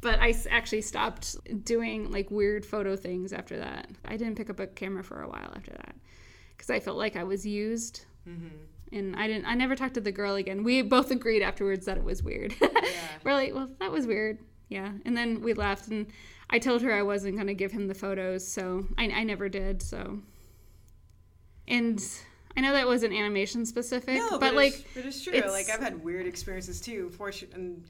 [0.01, 1.35] but I actually stopped
[1.65, 3.89] doing like weird photo things after that.
[4.05, 5.95] I didn't pick up a camera for a while after that
[6.57, 8.05] cuz I felt like I was used.
[8.27, 8.47] Mm-hmm.
[8.91, 10.63] And I didn't I never talked to the girl again.
[10.63, 12.55] We both agreed afterwards that it was weird.
[13.23, 14.39] We're like, "Well, that was weird."
[14.69, 14.91] Yeah.
[15.05, 16.07] And then we left and
[16.49, 19.49] I told her I wasn't going to give him the photos, so I, I never
[19.49, 19.81] did.
[19.83, 20.21] So
[21.67, 22.01] and
[22.57, 25.33] I know that wasn't animation specific, No, but, but, like it's, but it's true.
[25.33, 27.09] it's- like I've had weird experiences too.
[27.11, 27.83] Fortunate, and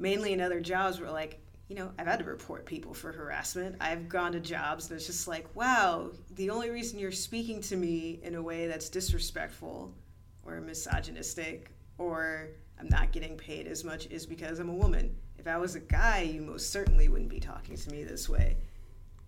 [0.00, 3.76] mainly in other jobs where like you know I've had to report people for harassment.
[3.80, 7.76] I've gone to jobs and it's just like, wow, the only reason you're speaking to
[7.76, 9.94] me in a way that's disrespectful
[10.42, 12.48] or misogynistic or
[12.80, 15.14] I'm not getting paid as much is because I'm a woman.
[15.38, 18.56] If I was a guy, you most certainly wouldn't be talking to me this way.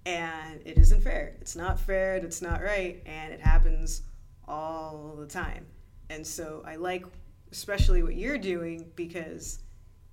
[0.06, 1.36] And it isn't fair.
[1.40, 4.02] It's not fair, and it's not right, and it happens
[4.48, 5.66] all the time.
[6.10, 7.04] And so I like
[7.52, 9.60] especially what you're doing because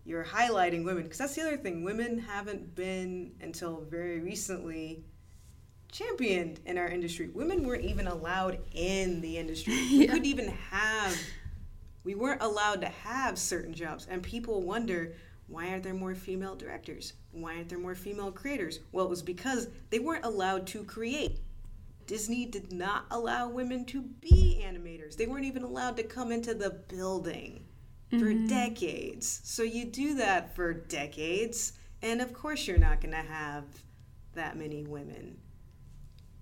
[0.06, 1.84] you're highlighting women because that's the other thing.
[1.84, 5.04] Women haven't been until very recently
[5.92, 7.28] championed in our industry.
[7.28, 9.74] Women weren't even allowed in the industry.
[9.92, 11.18] We couldn't even have
[12.04, 14.08] we weren't allowed to have certain jobs.
[14.10, 15.14] And people wonder
[15.48, 17.14] why aren't there more female directors?
[17.32, 18.80] Why aren't there more female creators?
[18.92, 21.40] Well it was because they weren't allowed to create.
[22.08, 25.16] Disney did not allow women to be animators.
[25.16, 27.66] They weren't even allowed to come into the building
[28.10, 28.48] for mm-hmm.
[28.48, 29.42] decades.
[29.44, 33.64] So you do that for decades, and of course you're not going to have
[34.34, 35.38] that many women.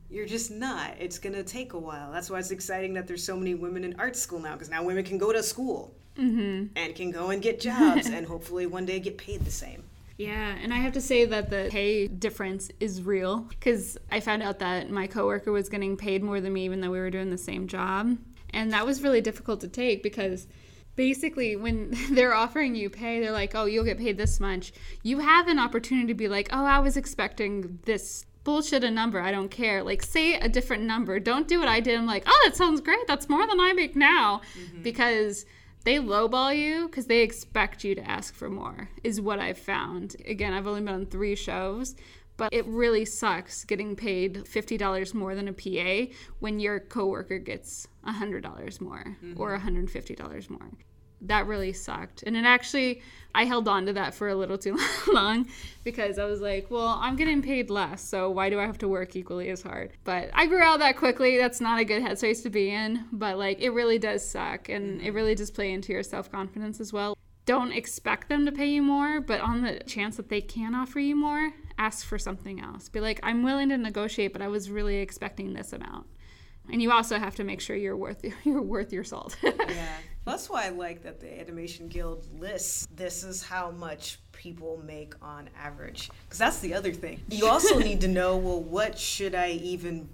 [0.10, 0.96] You're just not.
[1.00, 2.12] It's going to take a while.
[2.14, 4.84] That's why it's exciting that there's so many women in art school now, because now
[4.84, 6.68] women can go to school mm-hmm.
[6.76, 9.84] and can go and get jobs and hopefully one day get paid the same.
[10.18, 14.42] Yeah, and I have to say that the pay difference is real because I found
[14.42, 17.30] out that my coworker was getting paid more than me, even though we were doing
[17.30, 18.18] the same job.
[18.52, 20.48] And that was really difficult to take because
[20.98, 24.74] basically, when they're offering you pay, they're like, oh, you'll get paid this much.
[25.04, 29.22] You have an opportunity to be like, oh, I was expecting this bullshit a number.
[29.22, 29.84] I don't care.
[29.84, 31.20] Like, say a different number.
[31.20, 31.98] Don't do what I did.
[31.98, 33.08] I'm like, oh, that sounds great.
[33.08, 34.42] That's more than I make now.
[34.60, 34.82] Mm-hmm.
[34.82, 35.46] Because
[35.84, 40.18] they lowball you because they expect you to ask for more, is what I've found.
[40.26, 41.96] Again, I've only been on three shows,
[42.36, 47.88] but it really sucks getting paid $50 more than a PA when your coworker gets
[48.06, 49.86] $100 more or mm-hmm.
[49.86, 50.72] $150 more.
[51.22, 52.24] That really sucked.
[52.24, 53.02] And it actually,
[53.34, 54.78] I held on to that for a little too
[55.12, 55.48] long
[55.84, 58.88] because I was like, well, I'm getting paid less, so why do I have to
[58.88, 59.92] work equally as hard?
[60.04, 61.38] But I grew out that quickly.
[61.38, 65.02] That's not a good headspace to be in, but like it really does suck and
[65.02, 67.18] it really does play into your self confidence as well.
[67.46, 71.00] Don't expect them to pay you more, but on the chance that they can offer
[71.00, 72.90] you more, ask for something else.
[72.90, 76.08] Be like, I'm willing to negotiate, but I was really expecting this amount.
[76.70, 79.38] And you also have to make sure you're worth you're worth your salt.
[79.44, 79.54] Yeah.
[80.28, 85.14] That's why I like that the Animation Guild lists this is how much people make
[85.22, 86.10] on average.
[86.26, 87.22] Because that's the other thing.
[87.30, 90.10] You also need to know well, what should I even,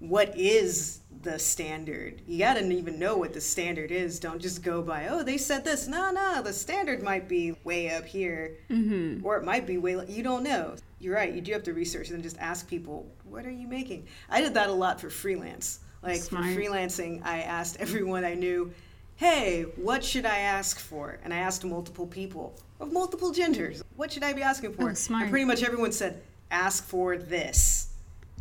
[0.00, 2.22] what is the standard?
[2.26, 4.18] You gotta even know what the standard is.
[4.18, 5.86] Don't just go by, oh, they said this.
[5.86, 9.24] No, no, the standard might be way up here, mm-hmm.
[9.24, 10.74] or it might be way, you don't know.
[10.98, 14.08] You're right, you do have to research and just ask people, what are you making?
[14.28, 15.80] I did that a lot for freelance.
[16.02, 16.46] Like Smart.
[16.46, 18.72] for freelancing, I asked everyone I knew,
[19.16, 21.18] hey, what should I ask for?
[21.24, 24.90] And I asked multiple people of multiple genders, what should I be asking for?
[24.90, 25.22] Oh, smart.
[25.24, 27.94] And pretty much everyone said, ask for this.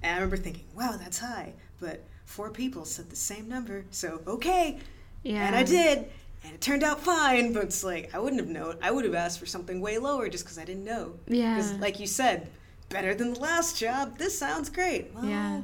[0.03, 1.53] And I remember thinking, wow, that's high.
[1.79, 4.79] But four people said the same number, so okay.
[5.23, 5.47] Yeah.
[5.47, 6.09] And I did.
[6.43, 8.77] And it turned out fine, but it's like, I wouldn't have known.
[8.81, 11.13] I would have asked for something way lower just because I didn't know.
[11.27, 11.55] Yeah.
[11.55, 12.49] Because, like you said,
[12.89, 14.19] better than the last job.
[14.19, 15.11] This sounds great.
[15.15, 15.61] Well, yeah.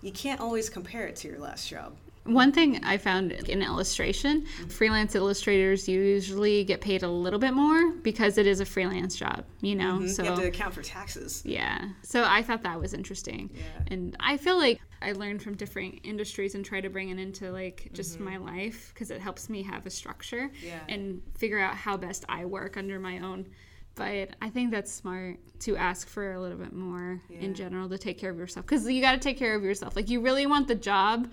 [0.00, 1.94] You can't always compare it to your last job.
[2.24, 7.92] One thing I found in illustration, freelance illustrators usually get paid a little bit more
[8.02, 9.98] because it is a freelance job, you know.
[9.98, 10.08] Mm-hmm.
[10.08, 11.42] So you have to account for taxes.
[11.44, 11.90] Yeah.
[12.02, 13.50] So I thought that was interesting.
[13.54, 13.62] Yeah.
[13.88, 17.50] And I feel like I learned from different industries and try to bring it into
[17.52, 18.24] like just mm-hmm.
[18.24, 20.80] my life because it helps me have a structure yeah.
[20.88, 23.46] and figure out how best I work under my own
[23.94, 27.40] but I think that's smart to ask for a little bit more yeah.
[27.40, 29.94] in general to take care of yourself because you got to take care of yourself.
[29.94, 31.30] Like you really want the job,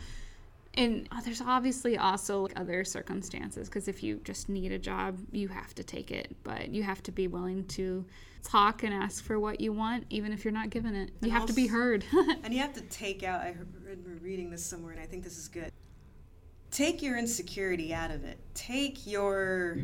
[0.76, 5.18] and oh, there's obviously also like other circumstances because if you just need a job,
[5.32, 8.06] you have to take it, but you have to be willing to
[8.44, 11.10] talk and ask for what you want, even if you're not given it.
[11.10, 12.06] You and have also, to be heard.
[12.44, 13.42] and you have to take out.
[13.42, 15.72] I remember reading this somewhere, and I think this is good.
[16.72, 18.40] Take your insecurity out of it.
[18.54, 19.80] Take your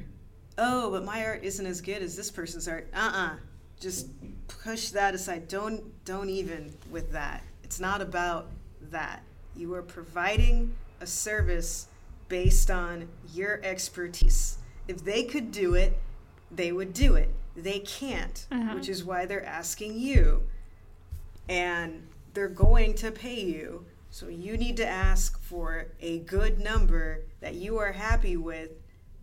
[0.57, 2.89] oh, but my art isn't as good as this person's art.
[2.93, 3.35] Uh-uh.
[3.79, 4.07] Just
[4.47, 5.49] push that aside.
[5.49, 7.43] Don't don't even with that.
[7.63, 8.47] It's not about
[8.89, 9.21] that.
[9.57, 11.87] You are providing a service
[12.29, 14.57] based on your expertise.
[14.87, 15.97] If they could do it,
[16.51, 17.33] they would do it.
[17.55, 18.75] They can't, uh-huh.
[18.75, 20.43] which is why they're asking you.
[21.49, 23.85] And they're going to pay you.
[24.09, 28.71] So you need to ask for a good number that you are happy with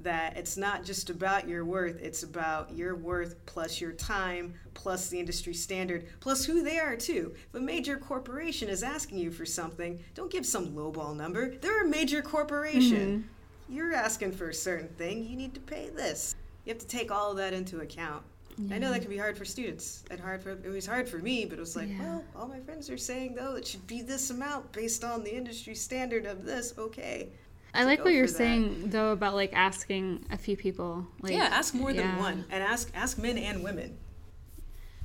[0.01, 5.09] that it's not just about your worth, it's about your worth plus your time, plus
[5.09, 7.34] the industry standard, plus who they are too.
[7.49, 11.57] If a major corporation is asking you for something, don't give some lowball number.
[11.57, 13.24] They're a major corporation.
[13.68, 13.74] Mm-hmm.
[13.74, 16.34] You're asking for a certain thing, you need to pay this.
[16.64, 18.22] You have to take all of that into account.
[18.57, 18.76] Yeah.
[18.76, 20.05] I know that can be hard for students.
[20.11, 22.01] And hard for it was hard for me, but it was like, yeah.
[22.01, 25.34] well, all my friends are saying though it should be this amount based on the
[25.34, 26.74] industry standard of this.
[26.78, 27.30] Okay,
[27.75, 31.07] I like what you're saying though about like asking a few people.
[31.20, 32.03] Like, yeah, ask more yeah.
[32.03, 33.99] than one, and ask ask men and women.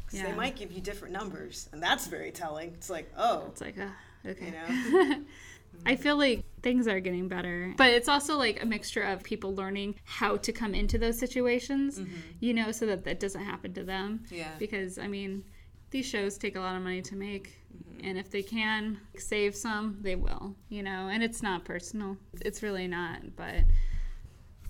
[0.05, 0.31] Because yeah.
[0.31, 2.69] they might give you different numbers, and that's very telling.
[2.69, 4.45] It's like, oh, it's like, uh, okay.
[4.45, 5.15] You know?
[5.85, 9.53] I feel like things are getting better, but it's also like a mixture of people
[9.55, 12.15] learning how to come into those situations, mm-hmm.
[12.39, 14.23] you know, so that that doesn't happen to them.
[14.29, 14.49] Yeah.
[14.57, 15.43] Because I mean,
[15.91, 18.05] these shows take a lot of money to make mm-hmm.
[18.05, 22.63] and if they can save some they will you know and it's not personal it's
[22.63, 23.63] really not but